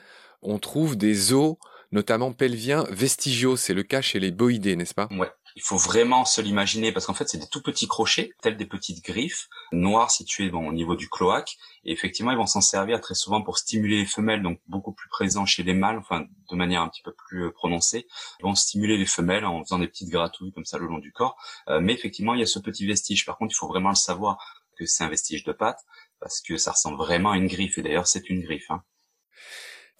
on 0.42 0.58
trouve 0.58 0.96
des 0.96 1.32
os, 1.32 1.56
notamment 1.92 2.32
pelviens, 2.32 2.84
vestigiaux. 2.90 3.56
C'est 3.56 3.74
le 3.74 3.82
cas 3.82 4.00
chez 4.00 4.20
les 4.20 4.30
boïdés, 4.30 4.76
n'est-ce 4.76 4.94
pas? 4.94 5.08
Ouais. 5.10 5.30
Il 5.56 5.62
faut 5.62 5.76
vraiment 5.76 6.24
se 6.24 6.40
l'imaginer 6.40 6.92
parce 6.92 7.06
qu'en 7.06 7.14
fait, 7.14 7.28
c'est 7.28 7.38
des 7.38 7.48
tout 7.48 7.62
petits 7.62 7.88
crochets, 7.88 8.32
tels 8.42 8.56
des 8.56 8.66
petites 8.66 9.04
griffes 9.04 9.48
noires 9.72 10.10
situées 10.10 10.50
bon, 10.50 10.68
au 10.68 10.72
niveau 10.72 10.96
du 10.96 11.08
cloaque. 11.08 11.56
Et 11.84 11.92
effectivement, 11.92 12.30
ils 12.30 12.36
vont 12.36 12.46
s'en 12.46 12.60
servir 12.60 13.00
très 13.00 13.14
souvent 13.14 13.42
pour 13.42 13.58
stimuler 13.58 13.98
les 13.98 14.06
femelles, 14.06 14.42
donc 14.42 14.60
beaucoup 14.66 14.92
plus 14.92 15.08
présents 15.08 15.46
chez 15.46 15.62
les 15.62 15.74
mâles, 15.74 15.98
enfin 15.98 16.26
de 16.50 16.56
manière 16.56 16.82
un 16.82 16.88
petit 16.88 17.02
peu 17.02 17.12
plus 17.12 17.46
euh, 17.46 17.50
prononcée. 17.50 18.06
Ils 18.40 18.44
vont 18.44 18.54
stimuler 18.54 18.96
les 18.96 19.06
femelles 19.06 19.44
en 19.44 19.62
faisant 19.62 19.78
des 19.78 19.88
petites 19.88 20.10
gratouilles 20.10 20.52
comme 20.52 20.64
ça 20.64 20.78
le 20.78 20.86
long 20.86 20.98
du 20.98 21.12
corps. 21.12 21.36
Euh, 21.68 21.80
mais 21.80 21.92
effectivement, 21.92 22.34
il 22.34 22.40
y 22.40 22.42
a 22.42 22.46
ce 22.46 22.58
petit 22.58 22.86
vestige. 22.86 23.24
Par 23.24 23.38
contre, 23.38 23.54
il 23.54 23.58
faut 23.58 23.68
vraiment 23.68 23.90
le 23.90 23.94
savoir 23.94 24.38
que 24.78 24.86
c'est 24.86 25.04
un 25.04 25.08
vestige 25.08 25.44
de 25.44 25.52
patte 25.52 25.80
parce 26.20 26.40
que 26.40 26.56
ça 26.56 26.72
ressemble 26.72 26.98
vraiment 26.98 27.32
à 27.32 27.36
une 27.36 27.46
griffe. 27.46 27.78
Et 27.78 27.82
d'ailleurs, 27.82 28.06
c'est 28.06 28.28
une 28.28 28.42
griffe. 28.42 28.70
Hein. 28.70 28.82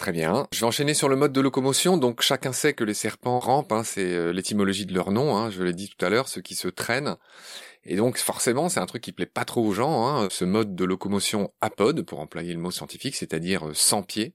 Très 0.00 0.12
bien. 0.12 0.46
Je 0.50 0.60
vais 0.60 0.66
enchaîner 0.66 0.94
sur 0.94 1.10
le 1.10 1.16
mode 1.16 1.30
de 1.30 1.42
locomotion. 1.42 1.98
Donc 1.98 2.22
chacun 2.22 2.54
sait 2.54 2.72
que 2.72 2.84
les 2.84 2.94
serpents 2.94 3.38
rampent, 3.38 3.70
hein, 3.70 3.84
c'est 3.84 4.14
euh, 4.14 4.32
l'étymologie 4.32 4.86
de 4.86 4.94
leur 4.94 5.10
nom, 5.10 5.36
hein, 5.36 5.50
je 5.50 5.62
l'ai 5.62 5.74
dit 5.74 5.90
tout 5.90 6.02
à 6.02 6.08
l'heure, 6.08 6.26
ceux 6.26 6.40
qui 6.40 6.54
se 6.54 6.68
traînent. 6.68 7.16
Et 7.84 7.96
donc 7.96 8.16
forcément, 8.16 8.70
c'est 8.70 8.80
un 8.80 8.86
truc 8.86 9.02
qui 9.02 9.12
plaît 9.12 9.26
pas 9.26 9.44
trop 9.44 9.62
aux 9.62 9.74
gens, 9.74 10.08
hein, 10.08 10.28
ce 10.30 10.46
mode 10.46 10.74
de 10.74 10.84
locomotion 10.86 11.52
apode, 11.60 12.00
pour 12.00 12.20
employer 12.20 12.54
le 12.54 12.60
mot 12.60 12.70
scientifique, 12.70 13.14
c'est-à-dire 13.14 13.68
euh, 13.68 13.74
sans 13.74 14.02
pied, 14.02 14.34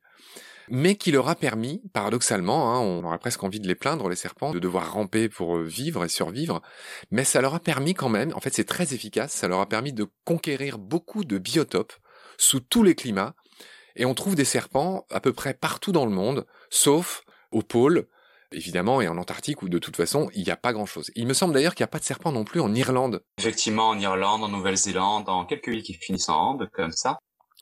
mais 0.69 0.97
qui 0.97 1.12
leur 1.12 1.30
a 1.30 1.36
permis, 1.36 1.82
paradoxalement, 1.93 2.80
on 2.84 3.04
aurait 3.04 3.17
presque 3.17 3.43
envie 3.43 3.60
de 3.60 3.67
les 3.67 3.73
plaindre, 3.73 4.08
les 4.08 4.15
serpents, 4.15 4.51
de 4.51 4.60
devoir 4.60 4.93
ramper 4.93 5.30
pour 5.30 5.58
euh, 5.58 5.63
vivre 5.63 6.06
et 6.06 6.10
survivre, 6.10 6.62
mais 7.10 7.23
ça 7.23 7.41
leur 7.41 7.56
a 7.56 7.60
permis 7.60 7.95
quand 7.95 8.10
même, 8.10 8.32
en 8.36 8.39
fait 8.39 8.54
c'est 8.54 8.65
très 8.65 8.93
efficace, 8.93 9.34
ça 9.34 9.47
leur 9.47 9.62
a 9.62 9.67
permis 9.67 9.93
de 9.93 10.06
conquérir 10.25 10.78
beaucoup 10.78 11.25
de 11.25 11.39
biotopes 11.39 11.93
sous 12.38 12.60
tous 12.60 12.84
les 12.84 12.93
climats, 12.93 13.34
et 13.95 14.05
on 14.05 14.13
trouve 14.13 14.36
des 14.36 14.45
serpents 14.45 15.05
à 15.10 15.19
peu 15.19 15.34
près 15.34 15.53
partout 15.53 15.91
dans 15.91 16.05
le 16.05 16.12
monde, 16.12 16.45
sauf 16.69 17.23
au 17.51 17.62
pôle, 17.62 18.08
évidemment, 18.51 19.01
et 19.01 19.08
en 19.08 19.17
Antarctique 19.17 19.62
où 19.62 19.69
de 19.69 19.79
toute 19.79 19.95
façon 19.95 20.29
il 20.34 20.43
n'y 20.43 20.51
a 20.51 20.58
pas 20.58 20.73
grand-chose. 20.73 21.12
Il 21.15 21.27
me 21.27 21.34
semble 21.34 21.53
d'ailleurs 21.53 21.75
qu'il 21.75 21.84
n'y 21.84 21.89
a 21.89 21.91
pas 21.91 21.99
de 21.99 22.03
serpents 22.03 22.31
non 22.31 22.43
plus 22.43 22.60
en 22.60 22.73
Irlande. 22.73 23.23
Effectivement, 23.38 23.89
en 23.89 23.99
Irlande, 23.99 24.43
en 24.43 24.49
Nouvelle-Zélande, 24.49 25.29
en 25.29 25.45
quelques 25.45 25.67
îles 25.67 25.84
qui 25.84 25.93
finissent 25.93 26.29
en 26.29 26.51
Ande, 26.51 26.69
comme 26.73 26.91
ça. 26.91 27.17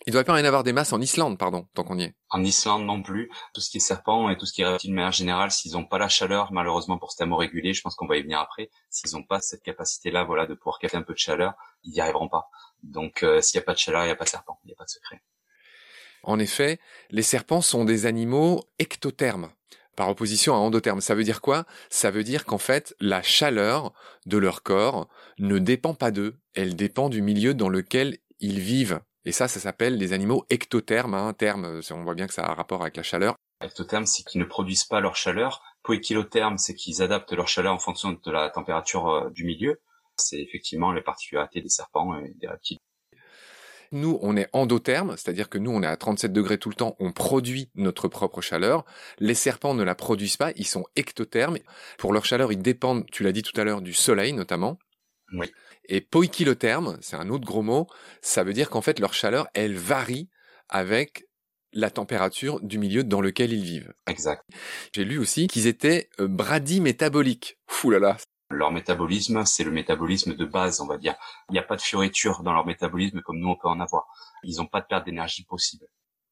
Il 0.06 0.12
doit 0.12 0.24
pas 0.26 0.38
y 0.38 0.42
en 0.42 0.46
avoir 0.46 0.64
des 0.64 0.74
masses 0.74 0.92
en 0.92 1.00
Islande, 1.00 1.38
pardon, 1.38 1.68
tant 1.74 1.84
qu'on 1.84 1.98
y 1.98 2.04
est. 2.04 2.16
En 2.30 2.44
Islande 2.44 2.84
non 2.84 3.02
plus. 3.02 3.32
Tout 3.54 3.62
ce 3.62 3.70
qui 3.70 3.78
est 3.78 3.80
serpent 3.80 4.30
et 4.30 4.38
tout 4.38 4.46
ce 4.46 4.52
qui 4.52 4.62
est 4.62 4.66
reptile 4.66 4.90
de 4.90 4.96
manière 4.96 5.14
générale, 5.14 5.52
s'ils 5.52 5.74
n'ont 5.74 5.86
pas 5.86 5.98
la 5.98 6.10
chaleur, 6.10 6.52
malheureusement 6.52 6.98
pour 6.98 7.12
ce 7.12 7.24
régulier, 7.24 7.74
je 7.74 7.82
pense 7.82 7.96
qu'on 7.96 8.08
va 8.08 8.18
y 8.18 8.22
venir 8.22 8.40
après, 8.40 8.70
s'ils 8.90 9.16
n'ont 9.16 9.24
pas 9.24 9.40
cette 9.40 9.64
capacité-là, 9.64 10.26
voilà, 10.26 10.46
de 10.46 10.56
pouvoir 10.56 10.80
capter 10.80 10.98
un 10.98 11.04
peu 11.04 11.14
de 11.14 11.20
chaleur, 11.20 11.54
ils 11.84 11.94
n'y 11.94 12.02
arriveront 12.02 12.28
pas. 12.28 12.50
Donc 12.82 13.24
euh, 13.24 13.40
s'il 13.40 13.58
n'y 13.60 13.64
a 13.64 13.66
pas 13.66 13.74
de 13.74 13.78
chaleur, 13.80 14.04
il 14.04 14.08
n'y 14.08 14.12
a 14.12 14.16
pas 14.16 14.26
de 14.26 14.30
serpent, 14.30 14.60
il 14.64 14.68
n'y 14.68 14.74
a 14.74 14.76
pas 14.76 14.84
de 14.84 14.90
secret. 14.90 15.22
En 16.24 16.40
effet, 16.40 16.80
les 17.12 17.22
serpents 17.22 17.62
sont 17.62 17.86
des 17.86 18.06
animaux 18.06 18.64
ectothermes 18.80 19.52
par 19.96 20.10
opposition 20.10 20.54
à 20.54 20.58
endothermes. 20.58 21.02
Ça 21.02 21.16
veut 21.16 21.24
dire 21.24 21.42
quoi? 21.42 21.66
Ça 21.90 22.12
veut 22.12 22.24
dire 22.24 22.46
qu'en 22.46 22.58
fait, 22.58 22.96
la 23.00 23.22
chaleur 23.22 23.94
de 24.26 24.38
leur 24.38 24.64
corps 24.64 25.08
ne 25.38 25.60
dépend 25.60 25.94
pas 25.94 26.12
d'eux, 26.12 26.36
elle 26.56 26.76
dépend 26.76 27.10
du 27.10 27.22
milieu 27.22 27.54
dans 27.54 27.70
lequel 27.70 28.18
ils 28.40 28.60
vivent. 28.60 29.02
Et 29.26 29.32
ça, 29.32 29.48
ça 29.48 29.60
s'appelle 29.60 29.98
des 29.98 30.14
animaux 30.14 30.46
ectothermes. 30.50 31.14
Hein, 31.14 31.34
terme, 31.34 31.82
on 31.92 32.04
voit 32.04 32.16
bien 32.16 32.28
que 32.28 32.34
ça 32.34 32.44
a 32.44 32.52
un 32.52 32.56
rapport 32.56 32.82
avec 32.82 32.98
la 32.98 33.04
chaleur. 33.04 33.36
Ectotherme, 33.62 34.06
c'est 34.06 34.24
qu'ils 34.24 34.42
ne 34.42 34.46
produisent 34.46 34.84
pas 34.84 35.00
leur 35.00 35.16
chaleur. 35.16 35.62
Poikilotherme, 35.84 36.58
c'est 36.58 36.74
qu'ils 36.74 37.02
adaptent 37.02 37.32
leur 37.34 37.48
chaleur 37.48 37.74
en 37.74 37.80
fonction 37.80 38.12
de 38.12 38.32
la 38.32 38.50
température 38.50 39.10
euh, 39.10 39.30
du 39.30 39.46
milieu. 39.46 39.82
C'est 40.18 40.40
effectivement 40.40 40.92
les 40.92 41.02
particularités 41.02 41.62
des 41.62 41.70
serpents 41.70 42.18
et 42.18 42.34
des 42.40 42.48
reptiles. 42.48 42.80
Nous, 43.94 44.18
on 44.24 44.36
est 44.36 44.50
endotherme, 44.54 45.12
c'est-à-dire 45.12 45.50
que 45.50 45.60
nous, 45.60 45.70
on 45.72 45.84
est 45.84 45.88
à 45.88 45.96
37 45.96 46.34
degrés 46.34 46.58
tout 46.58 46.70
le 46.70 46.76
temps, 46.76 46.96
on 47.00 47.12
produit 47.12 47.70
notre 47.76 48.08
propre 48.08 48.42
chaleur. 48.42 48.86
Les 49.20 49.36
serpents 49.36 49.76
ne 49.76 49.84
la 49.84 49.94
produisent 49.94 50.36
pas, 50.36 50.52
ils 50.56 50.66
sont 50.66 50.84
ectothermes. 50.96 51.60
Pour 52.00 52.12
leur 52.12 52.26
chaleur, 52.26 52.52
ils 52.52 52.62
dépendent, 52.62 53.06
tu 53.12 53.22
l'as 53.24 53.32
dit 53.32 53.44
tout 53.44 53.60
à 53.62 53.64
l'heure, 53.64 53.84
du 53.84 53.94
soleil 53.94 54.34
notamment. 54.34 54.80
Oui. 55.34 55.52
Et 55.86 56.02
poikilotherme, 56.02 56.98
c'est 57.02 57.18
un 57.18 57.30
autre 57.30 57.46
gros 57.46 57.62
mot, 57.62 57.88
ça 58.22 58.44
veut 58.44 58.54
dire 58.54 58.72
qu'en 58.72 58.82
fait, 58.82 59.00
leur 59.00 59.14
chaleur, 59.14 59.48
elle 59.54 59.76
varie 59.76 60.28
avec 60.70 61.26
la 61.72 61.92
température 61.92 62.62
du 62.62 62.80
milieu 62.80 63.04
dans 63.04 63.22
lequel 63.22 63.54
ils 63.54 63.64
vivent. 63.64 63.94
Exact. 64.08 64.44
J'ai 64.96 65.06
lu 65.06 65.20
aussi 65.20 65.48
qu'ils 65.48 65.68
étaient 65.68 66.10
euh, 66.20 66.28
bradymétaboliques. 66.28 67.58
Fou 67.68 67.92
là 67.92 68.00
là, 68.00 68.18
leur 68.54 68.72
métabolisme, 68.72 69.46
c'est 69.46 69.64
le 69.64 69.72
métabolisme 69.72 70.36
de 70.36 70.46
base, 70.46 70.82
on 70.82 70.88
va 70.88 70.98
dire. 70.98 71.16
Il 71.50 71.54
n'y 71.54 71.60
a 71.60 71.64
pas 71.64 71.76
de 71.76 71.82
fioriture 71.82 72.44
dans 72.44 72.54
leur 72.54 72.66
métabolisme 72.66 73.22
comme 73.22 73.40
nous 73.40 73.50
on 73.50 73.56
peut 73.56 73.68
en 73.68 73.80
avoir. 73.80 74.08
Ils 74.44 74.58
n'ont 74.58 74.68
pas 74.68 74.82
de 74.82 74.88
perte 74.88 75.06
d'énergie 75.06 75.44
possible. 75.44 75.86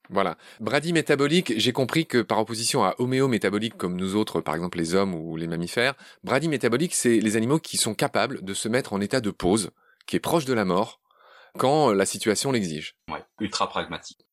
Voilà. 0.10 0.38
métabolique, 0.60 1.54
j'ai 1.58 1.72
compris 1.72 2.06
que 2.06 2.22
par 2.22 2.40
opposition 2.40 2.84
à 2.84 2.96
homéométabolique 3.00 3.78
comme 3.78 3.96
nous 3.96 4.16
autres, 4.16 4.42
par 4.42 4.56
exemple 4.56 4.78
les 4.78 4.94
hommes 4.94 5.16
ou 5.16 5.38
les 5.38 5.48
mammifères, 5.48 5.94
métabolique, 6.24 6.94
c'est 6.94 7.20
les 7.20 7.38
animaux 7.38 7.60
qui 7.60 7.78
sont 7.78 7.94
capables 7.94 8.44
de 8.44 8.54
se 8.54 8.68
mettre 8.68 8.94
en 8.94 9.00
état 9.00 9.22
de 9.22 9.32
pause, 9.32 9.72
qui 10.08 10.18
est 10.18 10.20
proche 10.20 10.46
de 10.46 10.54
la 10.54 10.66
mort, 10.66 11.00
quand 11.58 11.92
la 11.92 12.06
situation 12.06 12.52
l'exige. 12.52 12.96
Ouais, 13.10 13.24
ultra 13.40 13.70
pragmatique. 13.70 14.26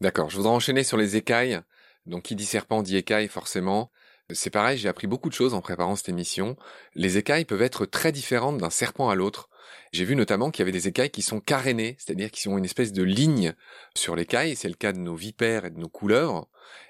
D'accord, 0.00 0.30
je 0.30 0.36
voudrais 0.36 0.52
enchaîner 0.52 0.82
sur 0.82 0.96
les 0.96 1.16
écailles. 1.16 1.60
Donc 2.06 2.24
qui 2.24 2.34
dit 2.34 2.46
serpent 2.46 2.82
dit 2.82 2.96
écaille 2.96 3.28
forcément. 3.28 3.90
C'est 4.32 4.50
pareil, 4.50 4.78
j'ai 4.78 4.88
appris 4.88 5.06
beaucoup 5.06 5.28
de 5.28 5.34
choses 5.34 5.54
en 5.54 5.60
préparant 5.60 5.96
cette 5.96 6.08
émission. 6.08 6.56
Les 6.94 7.18
écailles 7.18 7.44
peuvent 7.44 7.62
être 7.62 7.86
très 7.86 8.12
différentes 8.12 8.58
d'un 8.58 8.70
serpent 8.70 9.08
à 9.08 9.14
l'autre. 9.14 9.48
J'ai 9.92 10.04
vu 10.04 10.16
notamment 10.16 10.50
qu'il 10.50 10.60
y 10.60 10.64
avait 10.64 10.72
des 10.72 10.88
écailles 10.88 11.10
qui 11.10 11.22
sont 11.22 11.40
carénées, 11.40 11.96
c'est-à-dire 11.98 12.30
qui 12.30 12.48
ont 12.48 12.58
une 12.58 12.64
espèce 12.64 12.92
de 12.92 13.02
ligne 13.02 13.54
sur 13.96 14.16
l'écaille. 14.16 14.56
C'est 14.56 14.68
le 14.68 14.74
cas 14.74 14.92
de 14.92 14.98
nos 14.98 15.14
vipères 15.14 15.64
et 15.64 15.70
de 15.70 15.78
nos 15.78 15.88
couleurs. 15.88 16.46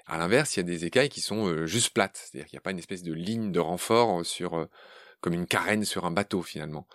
À 0.07 0.17
l'inverse, 0.17 0.55
il 0.55 0.59
y 0.59 0.61
a 0.61 0.63
des 0.63 0.85
écailles 0.85 1.09
qui 1.09 1.21
sont 1.21 1.47
euh, 1.47 1.65
juste 1.65 1.93
plates, 1.93 2.17
c'est-à-dire 2.17 2.47
qu'il 2.47 2.57
n'y 2.57 2.61
a 2.61 2.63
pas 2.63 2.71
une 2.71 2.79
espèce 2.79 3.03
de 3.03 3.13
ligne 3.13 3.51
de 3.51 3.59
renfort 3.59 4.25
sur 4.25 4.55
euh, 4.55 4.65
comme 5.21 5.33
une 5.33 5.47
carène 5.47 5.85
sur 5.85 6.05
un 6.05 6.11
bateau 6.11 6.41
finalement. 6.41 6.87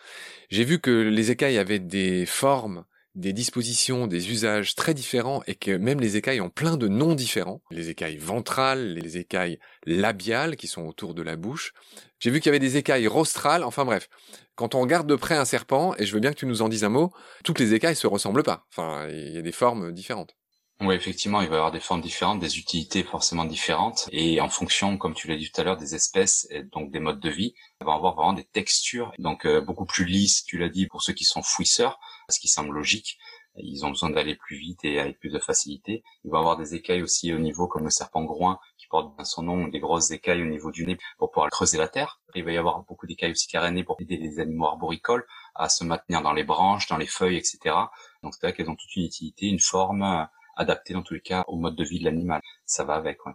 J'ai 0.51 0.65
vu 0.65 0.81
que 0.81 0.91
les 0.91 1.31
écailles 1.31 1.59
avaient 1.59 1.79
des 1.79 2.27
formes 2.27 2.85
des 3.17 3.33
dispositions, 3.33 4.07
des 4.07 4.31
usages 4.31 4.75
très 4.75 4.95
différents 4.95 5.43
et 5.47 5.55
que 5.55 5.71
même 5.71 6.01
les 6.01 6.17
écailles 6.17 6.43
ont 6.43 6.51
plein 6.51 6.77
de 6.77 6.87
noms 6.87 7.15
différents. 7.15 7.63
Les 7.71 7.89
écailles 7.89 8.19
ventrales, 8.19 8.95
les 8.95 9.17
écailles 9.17 9.59
labiales 9.87 10.57
qui 10.57 10.67
sont 10.67 10.83
autour 10.83 11.15
de 11.15 11.23
la 11.23 11.37
bouche. 11.37 11.73
J'ai 12.21 12.31
vu 12.31 12.41
qu'il 12.41 12.47
y 12.47 12.51
avait 12.51 12.59
des 12.59 12.77
écailles 12.77 13.09
rostrales, 13.09 13.65
enfin 13.65 13.85
bref. 13.85 14.09
Quand 14.55 14.75
on 14.75 14.81
regarde 14.83 15.07
de 15.07 15.17
près 15.17 15.37
un 15.37 15.45
serpent, 15.47 15.95
et 15.99 16.07
je 16.07 16.13
veux 16.13 16.21
bien 16.21 16.31
que 16.31 16.39
tu 16.39 16.47
nous 16.47 16.63
en 16.63 16.69
dises 16.69 16.85
un 16.85 16.91
mot, 16.91 17.13
toutes 17.43 17.59
les 17.59 17.75
écailles 17.75 17.97
se 17.97 18.07
ressemblent 18.07 18.43
pas. 18.43 18.67
Enfin, 18.71 19.09
il 19.09 19.33
y 19.33 19.39
a 19.39 19.43
des 19.43 19.53
formes 19.53 19.93
différentes. 19.93 20.37
Oui, 20.83 20.95
effectivement, 20.95 21.41
il 21.41 21.49
va 21.49 21.55
y 21.55 21.57
avoir 21.57 21.73
des 21.73 21.81
formes 21.81 22.03
différentes, 22.03 22.39
des 22.39 22.59
utilités 22.59 23.03
forcément 23.03 23.47
différentes, 23.47 24.11
et 24.13 24.43
en 24.43 24.51
fonction, 24.51 24.99
comme 24.99 25.15
tu 25.15 25.27
l'as 25.27 25.37
dit 25.37 25.51
tout 25.51 25.59
à 25.59 25.65
l'heure, 25.65 25.79
des 25.79 25.95
espèces 25.95 26.47
et 26.51 26.65
donc 26.65 26.91
des 26.91 27.01
modes 27.01 27.21
de 27.21 27.31
vie, 27.31 27.55
on 27.81 27.87
va 27.87 27.95
avoir 27.95 28.15
vraiment 28.15 28.35
des 28.35 28.45
textures, 28.45 29.11
donc 29.19 29.47
euh, 29.47 29.63
beaucoup 29.63 29.87
plus 29.87 30.05
lisses, 30.05 30.45
tu 30.45 30.59
l'as 30.59 30.69
dit, 30.69 30.87
pour 30.87 31.03
ceux 31.03 31.15
qui 31.15 31.25
sont 31.25 31.43
fouisseurs, 31.43 31.99
ce 32.29 32.41
qui 32.41 32.49
semble 32.49 32.75
logique. 32.75 33.19
Ils 33.57 33.85
ont 33.87 33.91
besoin 33.91 34.11
d'aller 34.11 34.35
plus 34.35 34.57
vite 34.57 34.85
et 34.85 34.99
avec 34.99 35.19
plus 35.19 35.31
de 35.31 35.39
facilité. 35.39 36.03
Il 36.25 36.31
va 36.31 36.39
y 36.39 36.41
avoir 36.41 36.57
des 36.57 36.75
écailles 36.75 37.03
aussi 37.03 37.33
au 37.33 37.39
niveau, 37.39 37.69
comme 37.69 37.85
le 37.85 37.91
serpent 37.91 38.23
groin, 38.25 38.59
qui 38.77 38.87
porte 38.89 39.15
bien 39.17 39.25
son 39.25 39.43
nom, 39.43 39.69
des 39.69 39.81
grosses 39.81 40.11
écailles 40.11 40.43
au 40.43 40.47
niveau 40.47 40.71
du 40.71 40.85
nez 40.85 40.99
pour 41.19 41.31
pouvoir 41.31 41.51
creuser 41.51 41.79
la 41.79 41.89
terre. 41.89 42.21
Il 42.35 42.45
va 42.45 42.53
y 42.53 42.57
avoir 42.59 42.85
beaucoup 42.85 43.07
d'écailles 43.07 43.31
aussi 43.31 43.49
carénées 43.49 43.85
pour 43.85 44.01
aider 44.01 44.17
les 44.17 44.41
animaux 44.41 44.67
arboricoles 44.67 45.27
à 45.55 45.69
se 45.69 45.85
maintenir 45.85 46.21
dans 46.21 46.33
les 46.33 46.45
branches, 46.45 46.87
dans 46.89 46.99
les 46.99 47.07
feuilles, 47.07 47.37
etc. 47.37 47.75
Donc 48.23 48.35
c'est 48.35 48.47
vrai 48.47 48.53
qu'elles 48.53 48.69
ont 48.69 48.77
toute 48.77 48.95
une 48.97 49.05
utilité, 49.05 49.47
une 49.47 49.61
forme, 49.61 50.29
adapté 50.57 50.93
dans 50.93 51.03
tous 51.03 51.15
les 51.15 51.21
cas 51.21 51.45
au 51.49 51.57
mode 51.57 51.77
de 51.77 51.85
vie 51.85 51.99
de 51.99 52.05
l'animal. 52.05 52.43
Ça 52.67 52.85
va 52.85 52.95
avec. 52.95 53.25
Ouais. 53.25 53.33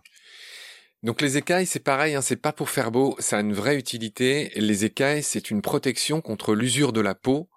Donc 1.04 1.22
les 1.22 1.38
écailles, 1.38 1.66
c'est 1.66 1.80
pareil, 1.80 2.14
hein, 2.14 2.22
c'est 2.22 2.36
pas 2.36 2.54
pour 2.54 2.70
faire 2.70 2.92
beau, 2.92 3.16
ça 3.18 3.38
a 3.38 3.42
une 3.42 3.54
vraie 3.54 3.76
utilité. 3.76 4.52
Les 4.56 4.86
écailles, 4.86 5.24
c'est 5.24 5.50
une 5.50 5.64
protection 5.64 6.22
contre 6.22 6.54
l'usure 6.54 6.94
de 6.94 7.02
la 7.02 7.16
peau. 7.16 7.50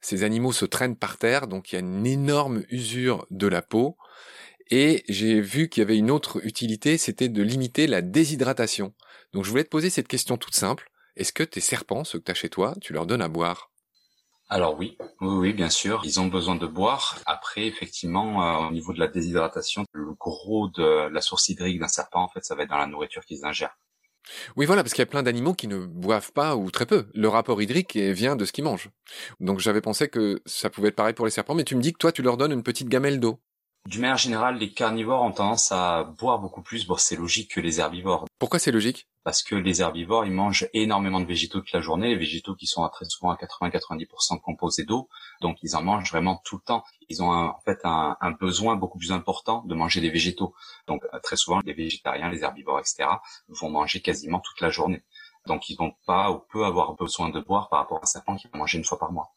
Ces 0.00 0.22
animaux 0.22 0.52
se 0.52 0.64
traînent 0.64 0.96
par 0.96 1.18
terre, 1.18 1.46
donc 1.46 1.72
il 1.72 1.74
y 1.74 1.78
a 1.78 1.80
une 1.80 2.06
énorme 2.06 2.62
usure 2.70 3.26
de 3.30 3.46
la 3.46 3.62
peau. 3.62 3.96
Et 4.70 5.04
j'ai 5.08 5.40
vu 5.40 5.68
qu'il 5.68 5.80
y 5.80 5.84
avait 5.84 5.96
une 5.96 6.10
autre 6.10 6.44
utilité, 6.44 6.98
c'était 6.98 7.28
de 7.28 7.42
limiter 7.42 7.86
la 7.86 8.02
déshydratation. 8.02 8.94
Donc 9.32 9.44
je 9.44 9.50
voulais 9.50 9.64
te 9.64 9.68
poser 9.68 9.90
cette 9.90 10.08
question 10.08 10.36
toute 10.36 10.54
simple. 10.54 10.90
Est-ce 11.16 11.32
que 11.32 11.42
tes 11.42 11.60
serpents, 11.60 12.04
ceux 12.04 12.18
que 12.18 12.24
tu 12.24 12.30
as 12.32 12.34
chez 12.34 12.48
toi, 12.48 12.74
tu 12.80 12.92
leur 12.92 13.06
donnes 13.06 13.22
à 13.22 13.28
boire? 13.28 13.70
Alors 14.48 14.78
oui, 14.78 14.96
oui, 15.20 15.36
oui, 15.36 15.52
bien 15.52 15.70
sûr, 15.70 16.02
ils 16.04 16.20
ont 16.20 16.26
besoin 16.26 16.54
de 16.54 16.66
boire. 16.66 17.18
Après, 17.26 17.66
effectivement, 17.66 18.42
euh, 18.42 18.68
au 18.68 18.70
niveau 18.70 18.92
de 18.92 19.00
la 19.00 19.08
déshydratation, 19.08 19.84
le 19.92 20.12
gros 20.14 20.68
de 20.68 21.08
la 21.08 21.20
source 21.20 21.48
hydrique 21.48 21.80
d'un 21.80 21.88
serpent, 21.88 22.22
en 22.22 22.28
fait, 22.28 22.44
ça 22.44 22.54
va 22.54 22.62
être 22.62 22.70
dans 22.70 22.78
la 22.78 22.86
nourriture 22.86 23.24
qu'ils 23.24 23.44
ingèrent. 23.44 23.76
Oui, 24.56 24.66
voilà, 24.66 24.82
parce 24.82 24.92
qu'il 24.92 25.02
y 25.02 25.04
a 25.04 25.06
plein 25.06 25.22
d'animaux 25.22 25.54
qui 25.54 25.68
ne 25.68 25.78
boivent 25.78 26.32
pas 26.32 26.56
ou 26.56 26.70
très 26.70 26.86
peu. 26.86 27.06
Le 27.14 27.28
rapport 27.28 27.60
hydrique 27.62 27.96
vient 27.96 28.36
de 28.36 28.44
ce 28.44 28.52
qu'ils 28.52 28.64
mangent. 28.64 28.90
Donc 29.40 29.60
j'avais 29.60 29.80
pensé 29.80 30.08
que 30.08 30.40
ça 30.46 30.70
pouvait 30.70 30.88
être 30.88 30.96
pareil 30.96 31.14
pour 31.14 31.26
les 31.26 31.30
serpents, 31.30 31.54
mais 31.54 31.64
tu 31.64 31.76
me 31.76 31.82
dis 31.82 31.92
que 31.92 31.98
toi, 31.98 32.12
tu 32.12 32.22
leur 32.22 32.36
donnes 32.36 32.52
une 32.52 32.62
petite 32.62 32.88
gamelle 32.88 33.20
d'eau. 33.20 33.40
Du 33.86 34.00
manière 34.00 34.16
générale, 34.16 34.58
les 34.58 34.72
carnivores 34.72 35.22
ont 35.22 35.30
tendance 35.30 35.70
à 35.70 36.02
boire 36.18 36.40
beaucoup 36.40 36.60
plus. 36.60 36.88
Bon, 36.88 36.96
c'est 36.96 37.14
logique 37.14 37.52
que 37.52 37.60
les 37.60 37.78
herbivores. 37.78 38.24
Pourquoi 38.40 38.58
c'est 38.58 38.72
logique? 38.72 39.06
Parce 39.22 39.44
que 39.44 39.54
les 39.54 39.80
herbivores, 39.80 40.24
ils 40.24 40.32
mangent 40.32 40.68
énormément 40.72 41.20
de 41.20 41.24
végétaux 41.24 41.60
toute 41.60 41.70
la 41.70 41.80
journée. 41.80 42.08
Les 42.08 42.16
végétaux 42.16 42.56
qui 42.56 42.66
sont 42.66 42.88
très 42.88 43.04
souvent 43.04 43.30
à 43.30 43.36
80-90% 43.36 44.40
composés 44.40 44.84
d'eau. 44.84 45.08
Donc, 45.40 45.58
ils 45.62 45.76
en 45.76 45.82
mangent 45.82 46.10
vraiment 46.10 46.42
tout 46.44 46.56
le 46.56 46.62
temps. 46.62 46.82
Ils 47.08 47.22
ont 47.22 47.30
en 47.30 47.60
fait 47.64 47.78
un, 47.84 48.16
besoin 48.40 48.74
beaucoup 48.74 48.98
plus 48.98 49.12
important 49.12 49.62
de 49.66 49.74
manger 49.76 50.00
des 50.00 50.10
végétaux. 50.10 50.52
Donc, 50.88 51.04
euh, 51.14 51.20
très 51.20 51.36
souvent, 51.36 51.60
les 51.64 51.72
végétariens, 51.72 52.28
les 52.28 52.42
herbivores, 52.42 52.80
etc., 52.80 53.08
vont 53.48 53.70
manger 53.70 54.00
quasiment 54.00 54.40
toute 54.40 54.60
la 54.60 54.70
journée. 54.70 55.02
Donc, 55.46 55.68
ils 55.70 55.76
vont 55.76 55.92
pas 56.06 56.32
ou 56.32 56.40
peu 56.50 56.64
avoir 56.64 56.94
besoin 56.94 57.28
de 57.28 57.38
boire 57.38 57.68
par 57.68 57.78
rapport 57.78 57.98
à 57.98 58.02
un 58.02 58.06
serpent 58.06 58.34
qui 58.34 58.48
va 58.48 58.58
manger 58.58 58.78
une 58.78 58.84
fois 58.84 58.98
par 58.98 59.12
mois. 59.12 59.32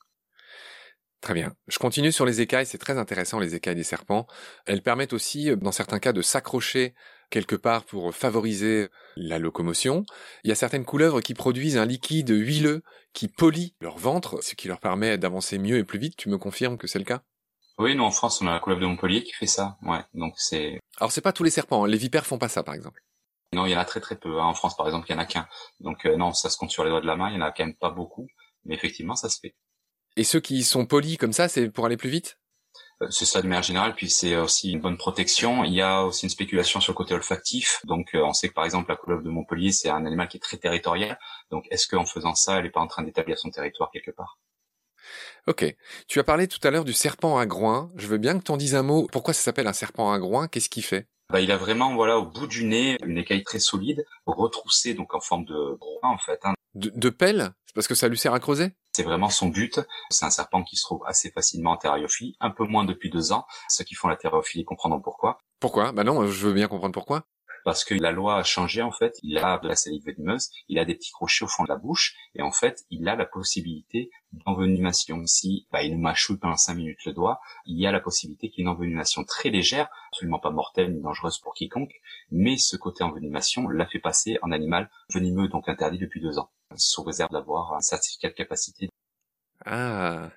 Très 1.21 1.33
bien. 1.33 1.53
Je 1.67 1.79
continue 1.79 2.13
sur 2.13 2.25
les 2.25 2.39
écailles, 2.39 2.65
c'est 2.65 2.77
très 2.77 2.97
intéressant 2.97 3.39
les 3.39 3.53
écailles 3.53 3.75
des 3.75 3.83
serpents. 3.83 4.25
Elles 4.65 4.81
permettent 4.81 5.13
aussi, 5.13 5.49
euh, 5.49 5.55
dans 5.57 5.73
certains 5.73 5.99
cas, 5.99 6.13
de 6.13 6.21
s'accrocher 6.21 6.93
quelque 7.29 7.55
part 7.55 7.83
pour 7.83 8.15
favoriser 8.15 8.87
la 9.15 9.37
locomotion. 9.37 10.05
Il 10.43 10.49
y 10.49 10.51
a 10.51 10.55
certaines 10.55 10.85
couleuvres 10.85 11.21
qui 11.21 11.33
produisent 11.33 11.77
un 11.77 11.85
liquide 11.85 12.29
huileux 12.29 12.83
qui 13.13 13.27
polie 13.27 13.75
leur 13.81 13.97
ventre, 13.97 14.41
ce 14.41 14.55
qui 14.55 14.67
leur 14.67 14.79
permet 14.79 15.17
d'avancer 15.17 15.59
mieux 15.59 15.77
et 15.77 15.83
plus 15.83 15.99
vite. 15.99 16.15
Tu 16.15 16.29
me 16.29 16.37
confirmes 16.37 16.77
que 16.77 16.87
c'est 16.87 16.99
le 16.99 17.05
cas? 17.05 17.21
Oui, 17.77 17.95
nous 17.95 18.03
en 18.03 18.11
France, 18.11 18.41
on 18.41 18.47
a 18.47 18.51
la 18.51 18.59
couleuvre 18.59 18.81
de 18.81 18.87
Montpellier 18.87 19.23
qui 19.23 19.33
fait 19.33 19.47
ça. 19.47 19.77
Ouais, 19.83 20.01
donc 20.13 20.33
c'est. 20.37 20.79
Alors 20.99 21.11
c'est 21.11 21.21
pas 21.21 21.33
tous 21.33 21.43
les 21.43 21.49
serpents. 21.49 21.85
Hein. 21.85 21.87
Les 21.87 21.97
vipères 21.97 22.25
font 22.25 22.37
pas 22.37 22.49
ça, 22.49 22.63
par 22.63 22.75
exemple. 22.75 23.01
Non, 23.53 23.65
il 23.65 23.71
y 23.71 23.75
en 23.75 23.79
a 23.79 23.85
très 23.85 23.99
très 23.99 24.15
peu. 24.15 24.39
Hein. 24.39 24.45
En 24.45 24.53
France, 24.53 24.75
par 24.75 24.85
exemple, 24.85 25.07
il 25.09 25.13
y 25.13 25.15
en 25.15 25.19
a 25.19 25.25
qu'un. 25.25 25.47
Donc 25.79 26.05
euh, 26.05 26.17
non, 26.17 26.33
ça 26.33 26.49
se 26.49 26.57
compte 26.57 26.71
sur 26.71 26.83
les 26.83 26.89
doigts 26.89 27.01
de 27.01 27.07
la 27.07 27.15
main. 27.15 27.29
Il 27.29 27.35
y 27.35 27.37
en 27.37 27.41
a 27.41 27.51
quand 27.51 27.65
même 27.65 27.75
pas 27.75 27.89
beaucoup, 27.89 28.27
mais 28.65 28.75
effectivement, 28.75 29.15
ça 29.15 29.29
se 29.29 29.39
fait. 29.39 29.55
Et 30.19 30.25
ceux 30.25 30.41
qui 30.41 30.65
sont 30.65 30.85
polis 30.85 31.15
comme 31.15 31.31
ça, 31.31 31.47
c'est 31.47 31.69
pour 31.69 31.85
aller 31.85 31.95
plus 31.95 32.09
vite? 32.09 32.37
Euh, 33.01 33.07
c'est 33.09 33.23
ça 33.23 33.41
de 33.41 33.47
manière 33.47 33.63
générale, 33.63 33.95
puis 33.95 34.09
c'est 34.09 34.35
aussi 34.35 34.71
une 34.73 34.81
bonne 34.81 34.97
protection. 34.97 35.63
Il 35.63 35.73
y 35.73 35.81
a 35.81 36.03
aussi 36.03 36.25
une 36.25 36.29
spéculation 36.29 36.81
sur 36.81 36.91
le 36.91 36.97
côté 36.97 37.13
olfactif. 37.13 37.79
Donc 37.85 38.13
euh, 38.13 38.25
on 38.25 38.33
sait 38.33 38.49
que 38.49 38.53
par 38.53 38.65
exemple 38.65 38.89
la 38.89 38.97
couleuvre 38.97 39.23
de 39.23 39.29
Montpellier, 39.29 39.71
c'est 39.71 39.87
un 39.87 40.05
animal 40.05 40.27
qui 40.27 40.35
est 40.35 40.41
très 40.41 40.57
territorial. 40.57 41.17
Donc 41.51 41.67
est-ce 41.71 41.87
qu'en 41.87 42.03
faisant 42.03 42.35
ça, 42.35 42.57
elle 42.57 42.65
n'est 42.65 42.69
pas 42.69 42.81
en 42.81 42.87
train 42.87 43.03
d'établir 43.03 43.39
son 43.39 43.49
territoire 43.49 43.91
quelque 43.93 44.11
part? 44.11 44.39
Ok. 45.47 45.73
Tu 46.09 46.19
as 46.19 46.25
parlé 46.25 46.49
tout 46.49 46.59
à 46.67 46.69
l'heure 46.69 46.83
du 46.83 46.91
serpent 46.91 47.37
à 47.37 47.45
groin. 47.45 47.89
Je 47.95 48.07
veux 48.07 48.17
bien 48.17 48.37
que 48.37 48.43
tu 48.43 48.51
en 48.51 48.57
dises 48.57 48.75
un 48.75 48.83
mot. 48.83 49.07
Pourquoi 49.13 49.33
ça 49.33 49.41
s'appelle 49.41 49.67
un 49.67 49.73
serpent 49.73 50.11
à 50.11 50.19
groin? 50.19 50.49
Qu'est-ce 50.49 50.67
qu'il 50.67 50.83
fait? 50.83 51.07
Bah, 51.31 51.39
il 51.39 51.49
a 51.49 51.57
vraiment 51.57 51.95
voilà 51.95 52.17
au 52.17 52.25
bout 52.25 52.47
du 52.47 52.65
nez 52.65 52.97
une 53.05 53.17
écaille 53.17 53.45
très 53.45 53.59
solide, 53.59 54.03
retroussée 54.25 54.95
donc 54.95 55.15
en 55.15 55.21
forme 55.21 55.45
de 55.45 55.77
groin 55.79 56.11
en 56.11 56.17
fait. 56.17 56.41
Hein. 56.43 56.55
De, 56.73 56.91
de 56.93 57.09
pelle? 57.09 57.53
C'est 57.65 57.73
parce 57.73 57.87
que 57.87 57.95
ça 57.95 58.09
lui 58.09 58.17
sert 58.17 58.33
à 58.33 58.41
creuser? 58.41 58.73
C'est 58.99 59.05
vraiment 59.05 59.29
son 59.29 59.47
but. 59.47 59.79
C'est 60.09 60.25
un 60.25 60.29
serpent 60.29 60.61
qui 60.61 60.75
se 60.75 60.83
trouve 60.83 61.01
assez 61.05 61.31
facilement 61.31 61.71
en 61.71 61.77
thériophilie, 61.77 62.35
un 62.41 62.49
peu 62.49 62.65
moins 62.65 62.83
depuis 62.83 63.09
deux 63.09 63.31
ans. 63.31 63.45
Ceux 63.69 63.85
qui 63.85 63.95
font 63.95 64.09
la 64.09 64.17
thériophilie 64.17 64.65
comprendront 64.65 64.99
pourquoi. 64.99 65.37
Pourquoi? 65.61 65.93
Bah 65.93 66.03
non, 66.03 66.27
je 66.27 66.47
veux 66.47 66.53
bien 66.53 66.67
comprendre 66.67 66.93
pourquoi 66.93 67.23
parce 67.69 67.85
que 67.85 67.93
la 67.93 68.11
loi 68.11 68.37
a 68.37 68.41
changé 68.41 68.81
en 68.81 68.91
fait. 68.91 69.19
Il 69.21 69.37
a 69.37 69.59
de 69.59 69.67
la 69.67 69.75
salive 69.75 70.03
venimeuse, 70.03 70.49
il 70.69 70.79
a 70.79 70.85
des 70.85 70.95
petits 70.95 71.11
crochets 71.11 71.45
au 71.45 71.47
fond 71.47 71.65
de 71.65 71.69
la 71.69 71.75
bouche, 71.75 72.15
et 72.33 72.41
en 72.41 72.51
fait, 72.51 72.83
il 72.89 73.07
a 73.07 73.15
la 73.15 73.27
possibilité 73.27 74.09
d'envenimation. 74.33 75.21
Si 75.27 75.67
bah, 75.71 75.83
il 75.83 75.93
nous 75.93 76.01
mâchouille 76.01 76.39
pendant 76.39 76.57
cinq 76.57 76.73
minutes 76.73 77.05
le 77.05 77.13
doigt, 77.13 77.41
il 77.67 77.79
y 77.79 77.85
a 77.85 77.91
la 77.91 77.99
possibilité 77.99 78.49
qu'il 78.49 78.57
y 78.57 78.61
ait 78.61 78.63
une 78.63 78.69
envenimation 78.69 79.23
très 79.23 79.51
légère, 79.51 79.87
absolument 80.11 80.39
pas 80.39 80.49
mortelle 80.49 80.95
ni 80.95 80.99
dangereuse 80.99 81.37
pour 81.37 81.53
quiconque, 81.53 81.93
mais 82.31 82.57
ce 82.57 82.75
côté 82.75 83.03
envenimation 83.03 83.67
l'a 83.67 83.85
fait 83.85 83.99
passer 83.99 84.39
en 84.41 84.51
animal 84.51 84.89
venimeux, 85.13 85.47
donc 85.47 85.69
interdit 85.69 85.99
depuis 85.99 86.21
deux 86.21 86.39
ans, 86.39 86.49
sous 86.75 87.03
réserve 87.03 87.29
d'avoir 87.29 87.75
un 87.75 87.81
certificat 87.81 88.29
de 88.29 88.33
capacité. 88.33 88.89
Ah, 89.63 90.31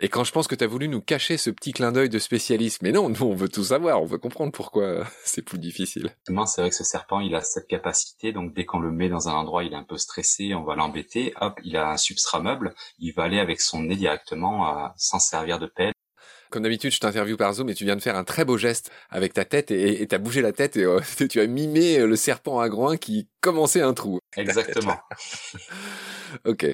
et 0.00 0.08
quand 0.08 0.22
je 0.22 0.30
pense 0.30 0.46
que 0.46 0.54
tu 0.54 0.62
as 0.62 0.68
voulu 0.68 0.86
nous 0.88 1.00
cacher 1.00 1.36
ce 1.36 1.50
petit 1.50 1.72
clin 1.72 1.90
d'œil 1.90 2.08
de 2.08 2.18
spécialiste, 2.20 2.82
mais 2.82 2.92
non, 2.92 3.08
nous 3.08 3.22
on 3.22 3.34
veut 3.34 3.48
tout 3.48 3.64
savoir, 3.64 4.00
on 4.00 4.06
veut 4.06 4.18
comprendre 4.18 4.52
pourquoi 4.52 5.04
c'est 5.24 5.42
plus 5.42 5.58
difficile. 5.58 6.14
C'est 6.46 6.60
vrai 6.60 6.70
que 6.70 6.76
ce 6.76 6.84
serpent, 6.84 7.20
il 7.20 7.34
a 7.34 7.40
cette 7.40 7.66
capacité, 7.66 8.32
donc 8.32 8.54
dès 8.54 8.64
qu'on 8.64 8.78
le 8.78 8.92
met 8.92 9.08
dans 9.08 9.28
un 9.28 9.32
endroit, 9.32 9.64
il 9.64 9.72
est 9.72 9.76
un 9.76 9.82
peu 9.82 9.98
stressé, 9.98 10.54
on 10.54 10.62
va 10.62 10.76
l'embêter, 10.76 11.34
hop, 11.40 11.58
il 11.64 11.76
a 11.76 11.90
un 11.90 11.96
substrat 11.96 12.40
meuble, 12.40 12.74
il 13.00 13.12
va 13.12 13.24
aller 13.24 13.40
avec 13.40 13.60
son 13.60 13.82
nez 13.82 13.96
directement 13.96 14.84
euh, 14.84 14.88
sans 14.96 15.18
servir 15.18 15.58
de 15.58 15.66
pelle. 15.66 15.92
Comme 16.50 16.62
d'habitude, 16.62 16.92
je 16.92 17.00
t'interviewe 17.00 17.36
par 17.36 17.52
Zoom 17.52 17.68
et 17.68 17.74
tu 17.74 17.84
viens 17.84 17.96
de 17.96 18.00
faire 18.00 18.16
un 18.16 18.24
très 18.24 18.44
beau 18.44 18.56
geste 18.56 18.90
avec 19.10 19.34
ta 19.34 19.44
tête 19.44 19.70
et 19.70 20.06
tu 20.06 20.14
as 20.14 20.18
bougé 20.18 20.40
la 20.42 20.52
tête 20.52 20.76
et 20.76 20.84
euh, 20.84 21.00
tu 21.28 21.40
as 21.40 21.46
mimé 21.46 21.98
le 21.98 22.16
serpent 22.16 22.60
à 22.60 22.68
groin 22.68 22.96
qui 22.96 23.28
commençait 23.40 23.82
un 23.82 23.94
trou. 23.94 24.20
Exactement. 24.36 24.96
ok. 26.44 26.66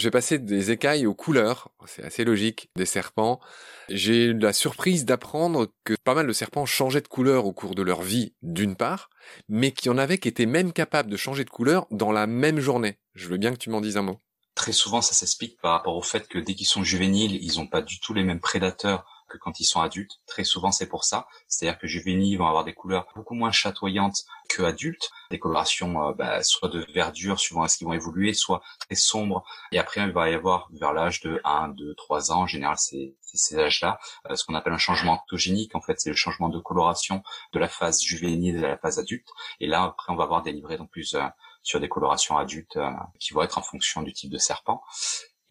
Je 0.00 0.06
vais 0.06 0.10
passer 0.10 0.38
des 0.38 0.70
écailles 0.70 1.06
aux 1.06 1.14
couleurs. 1.14 1.70
C'est 1.86 2.04
assez 2.04 2.24
logique. 2.24 2.70
Des 2.76 2.86
serpents. 2.86 3.40
J'ai 3.88 4.26
eu 4.26 4.38
la 4.38 4.52
surprise 4.52 5.04
d'apprendre 5.04 5.68
que 5.84 5.94
pas 6.04 6.14
mal 6.14 6.26
de 6.26 6.32
serpents 6.32 6.66
changeaient 6.66 7.00
de 7.00 7.08
couleur 7.08 7.46
au 7.46 7.52
cours 7.52 7.74
de 7.74 7.82
leur 7.82 8.02
vie, 8.02 8.34
d'une 8.42 8.76
part, 8.76 9.10
mais 9.48 9.72
qu'il 9.72 9.90
y 9.90 9.94
en 9.94 9.98
avait 9.98 10.18
qui 10.18 10.28
étaient 10.28 10.46
même 10.46 10.72
capables 10.72 11.10
de 11.10 11.16
changer 11.16 11.44
de 11.44 11.50
couleur 11.50 11.86
dans 11.90 12.12
la 12.12 12.26
même 12.26 12.60
journée. 12.60 12.98
Je 13.14 13.28
veux 13.28 13.36
bien 13.36 13.52
que 13.52 13.58
tu 13.58 13.70
m'en 13.70 13.80
dises 13.80 13.96
un 13.96 14.02
mot. 14.02 14.20
Très 14.54 14.72
souvent, 14.72 15.00
ça 15.00 15.14
s'explique 15.14 15.60
par 15.60 15.72
rapport 15.72 15.96
au 15.96 16.02
fait 16.02 16.28
que 16.28 16.38
dès 16.38 16.54
qu'ils 16.54 16.66
sont 16.66 16.84
juvéniles, 16.84 17.38
ils 17.42 17.58
n'ont 17.58 17.66
pas 17.66 17.80
du 17.80 18.00
tout 18.00 18.12
les 18.12 18.22
mêmes 18.22 18.40
prédateurs 18.40 19.21
que 19.32 19.38
quand 19.38 19.60
ils 19.60 19.64
sont 19.64 19.80
adultes. 19.80 20.20
Très 20.26 20.44
souvent, 20.44 20.70
c'est 20.70 20.86
pour 20.86 21.04
ça. 21.04 21.26
C'est-à-dire 21.48 21.78
que 21.78 21.86
juvéniles 21.86 22.38
vont 22.38 22.46
avoir 22.46 22.64
des 22.64 22.74
couleurs 22.74 23.06
beaucoup 23.16 23.34
moins 23.34 23.50
chatoyantes 23.50 24.24
que 24.48 24.62
adultes, 24.62 25.10
des 25.30 25.38
colorations 25.38 26.08
euh, 26.08 26.12
bah, 26.12 26.42
soit 26.42 26.68
de 26.68 26.84
verdure 26.92 27.40
suivant 27.40 27.66
ce 27.66 27.78
qu'ils 27.78 27.86
vont 27.86 27.94
évoluer, 27.94 28.34
soit 28.34 28.62
très 28.80 28.94
sombres. 28.94 29.44
Et 29.72 29.78
après, 29.78 30.02
il 30.02 30.12
va 30.12 30.30
y 30.30 30.34
avoir 30.34 30.68
vers 30.72 30.92
l'âge 30.92 31.20
de 31.22 31.40
1, 31.44 31.68
2, 31.68 31.94
3 31.94 32.32
ans, 32.32 32.42
en 32.42 32.46
général, 32.46 32.76
c'est 32.78 33.14
ces 33.22 33.58
âges-là, 33.58 33.98
euh, 34.30 34.36
ce 34.36 34.44
qu'on 34.44 34.54
appelle 34.54 34.74
un 34.74 34.78
changement 34.78 35.14
octogénique. 35.14 35.74
En 35.74 35.80
fait, 35.80 35.98
c'est 35.98 36.10
le 36.10 36.16
changement 36.16 36.50
de 36.50 36.60
coloration 36.60 37.22
de 37.54 37.58
la 37.58 37.68
phase 37.68 38.02
juvénile 38.02 38.62
à 38.64 38.68
la 38.68 38.78
phase 38.78 38.98
adulte. 38.98 39.28
Et 39.60 39.66
là, 39.66 39.84
après, 39.84 40.12
on 40.12 40.16
va 40.16 40.24
avoir 40.24 40.42
des 40.42 40.52
livrets 40.52 40.76
donc 40.76 40.90
plus 40.90 41.14
euh, 41.14 41.22
sur 41.62 41.80
des 41.80 41.88
colorations 41.88 42.36
adultes 42.36 42.78
qui 43.20 43.32
vont 43.32 43.42
être 43.42 43.56
en 43.56 43.62
fonction 43.62 44.02
du 44.02 44.12
type 44.12 44.30
de 44.30 44.38
serpent. 44.38 44.82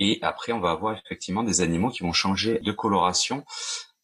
Et 0.03 0.17
après, 0.23 0.51
on 0.51 0.59
va 0.59 0.71
avoir 0.71 0.97
effectivement 0.97 1.43
des 1.43 1.61
animaux 1.61 1.91
qui 1.91 2.01
vont 2.01 2.11
changer 2.11 2.57
de 2.57 2.71
coloration 2.71 3.45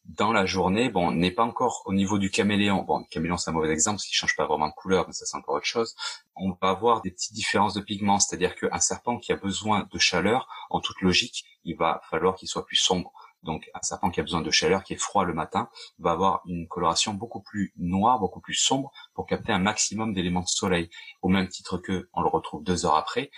dans 0.06 0.32
la 0.32 0.46
journée. 0.46 0.90
Bon, 0.90 1.08
on 1.08 1.12
n'est 1.12 1.32
pas 1.32 1.44
encore 1.44 1.82
au 1.88 1.94
niveau 1.94 2.20
du 2.20 2.30
caméléon. 2.30 2.84
Bon, 2.84 3.00
le 3.00 3.06
caméléon, 3.10 3.36
c'est 3.36 3.50
un 3.50 3.54
mauvais 3.54 3.72
exemple 3.72 3.96
parce 3.96 4.06
qu'il 4.06 4.16
change 4.16 4.36
pas 4.36 4.46
vraiment 4.46 4.68
de 4.68 4.74
couleur, 4.74 5.06
mais 5.08 5.14
ça, 5.14 5.26
c'est 5.26 5.36
encore 5.36 5.56
autre 5.56 5.66
chose. 5.66 5.96
On 6.36 6.52
va 6.62 6.70
avoir 6.70 7.02
des 7.02 7.10
petites 7.10 7.34
différences 7.34 7.74
de 7.74 7.82
pigments, 7.82 8.20
c'est-à-dire 8.20 8.56
qu'un 8.56 8.80
serpent 8.80 9.18
qui 9.18 9.32
a 9.32 9.38
besoin 9.38 9.88
de 9.92 9.98
chaleur, 9.98 10.48
en 10.70 10.82
toute 10.82 11.02
logique, 11.02 11.46
il 11.66 11.76
va 11.76 12.00
falloir 12.12 12.36
qu'il 12.36 12.48
soit 12.48 12.68
plus 12.68 12.76
sombre. 12.76 13.12
Donc 13.42 13.70
un 13.74 13.82
serpent 13.82 14.12
qui 14.12 14.20
a 14.20 14.24
besoin 14.24 14.42
de 14.42 14.52
chaleur, 14.52 14.84
qui 14.84 14.94
est 14.94 15.02
froid 15.02 15.24
le 15.24 15.34
matin, 15.34 15.70
va 16.00 16.12
avoir 16.12 16.42
une 16.46 16.68
coloration 16.68 17.14
beaucoup 17.14 17.42
plus 17.42 17.74
noire, 17.78 18.20
beaucoup 18.20 18.42
plus 18.42 18.56
sombre 18.56 18.92
pour 19.16 19.26
capter 19.26 19.52
un 19.52 19.60
maximum 19.60 20.14
d'éléments 20.14 20.42
de 20.42 20.48
soleil. 20.48 20.90
Au 21.22 21.30
même 21.30 21.48
titre 21.48 21.78
que 21.78 22.10
on 22.14 22.22
le 22.22 22.28
retrouve 22.28 22.64
deux 22.64 22.86
heures 22.86 22.96
après, 22.96 23.32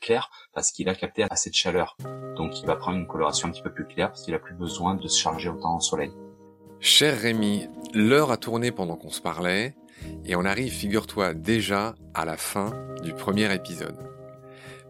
clair 0.00 0.30
parce 0.52 0.70
qu'il 0.70 0.88
a 0.88 0.94
capté 0.94 1.24
assez 1.28 1.50
de 1.50 1.54
chaleur. 1.54 1.96
Donc 2.36 2.60
il 2.60 2.66
va 2.66 2.76
prendre 2.76 2.98
une 2.98 3.06
coloration 3.06 3.48
un 3.48 3.50
petit 3.50 3.62
peu 3.62 3.72
plus 3.72 3.86
claire 3.86 4.08
parce 4.08 4.24
qu'il 4.24 4.34
a 4.34 4.38
plus 4.38 4.54
besoin 4.54 4.94
de 4.94 5.08
se 5.08 5.18
charger 5.18 5.48
autant 5.48 5.76
au 5.76 5.80
soleil. 5.80 6.12
Cher 6.80 7.18
Rémi, 7.18 7.68
l'heure 7.94 8.30
a 8.30 8.36
tourné 8.36 8.70
pendant 8.70 8.96
qu'on 8.96 9.10
se 9.10 9.20
parlait 9.20 9.74
et 10.24 10.36
on 10.36 10.44
arrive, 10.44 10.72
figure-toi, 10.72 11.34
déjà 11.34 11.94
à 12.12 12.24
la 12.24 12.36
fin 12.36 12.72
du 13.02 13.14
premier 13.14 13.52
épisode. 13.54 13.96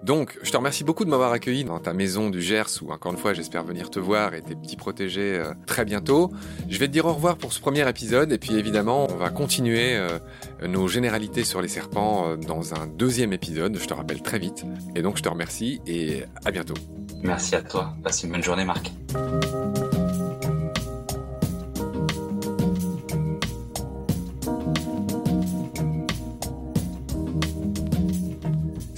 Donc, 0.04 0.38
je 0.42 0.50
te 0.50 0.56
remercie 0.58 0.84
beaucoup 0.84 1.06
de 1.06 1.10
m'avoir 1.10 1.32
accueilli 1.32 1.64
dans 1.64 1.78
ta 1.78 1.94
maison 1.94 2.28
du 2.28 2.42
Gers, 2.42 2.82
où 2.82 2.92
encore 2.92 3.12
une 3.12 3.18
fois, 3.18 3.32
j'espère 3.32 3.64
venir 3.64 3.88
te 3.88 3.98
voir 3.98 4.34
et 4.34 4.42
tes 4.42 4.54
petits 4.54 4.76
protégés 4.76 5.38
euh, 5.38 5.54
très 5.64 5.86
bientôt. 5.86 6.30
Je 6.68 6.78
vais 6.78 6.88
te 6.88 6.92
dire 6.92 7.06
au 7.06 7.14
revoir 7.14 7.38
pour 7.38 7.54
ce 7.54 7.60
premier 7.60 7.88
épisode, 7.88 8.30
et 8.30 8.36
puis 8.36 8.54
évidemment, 8.54 9.06
on 9.10 9.16
va 9.16 9.30
continuer 9.30 9.96
euh, 9.96 10.18
nos 10.68 10.88
généralités 10.88 11.42
sur 11.42 11.62
les 11.62 11.68
serpents 11.68 12.28
euh, 12.28 12.36
dans 12.36 12.74
un 12.74 12.86
deuxième 12.86 13.32
épisode, 13.32 13.78
je 13.80 13.86
te 13.86 13.94
rappelle 13.94 14.20
très 14.20 14.38
vite. 14.38 14.66
Et 14.94 15.00
donc, 15.00 15.16
je 15.16 15.22
te 15.22 15.28
remercie 15.30 15.80
et 15.86 16.24
à 16.44 16.50
bientôt. 16.50 16.74
Merci 17.22 17.56
à 17.56 17.62
toi. 17.62 17.94
Passe 18.02 18.24
une 18.24 18.32
bonne 18.32 18.42
journée, 18.42 18.66
Marc. 18.66 18.92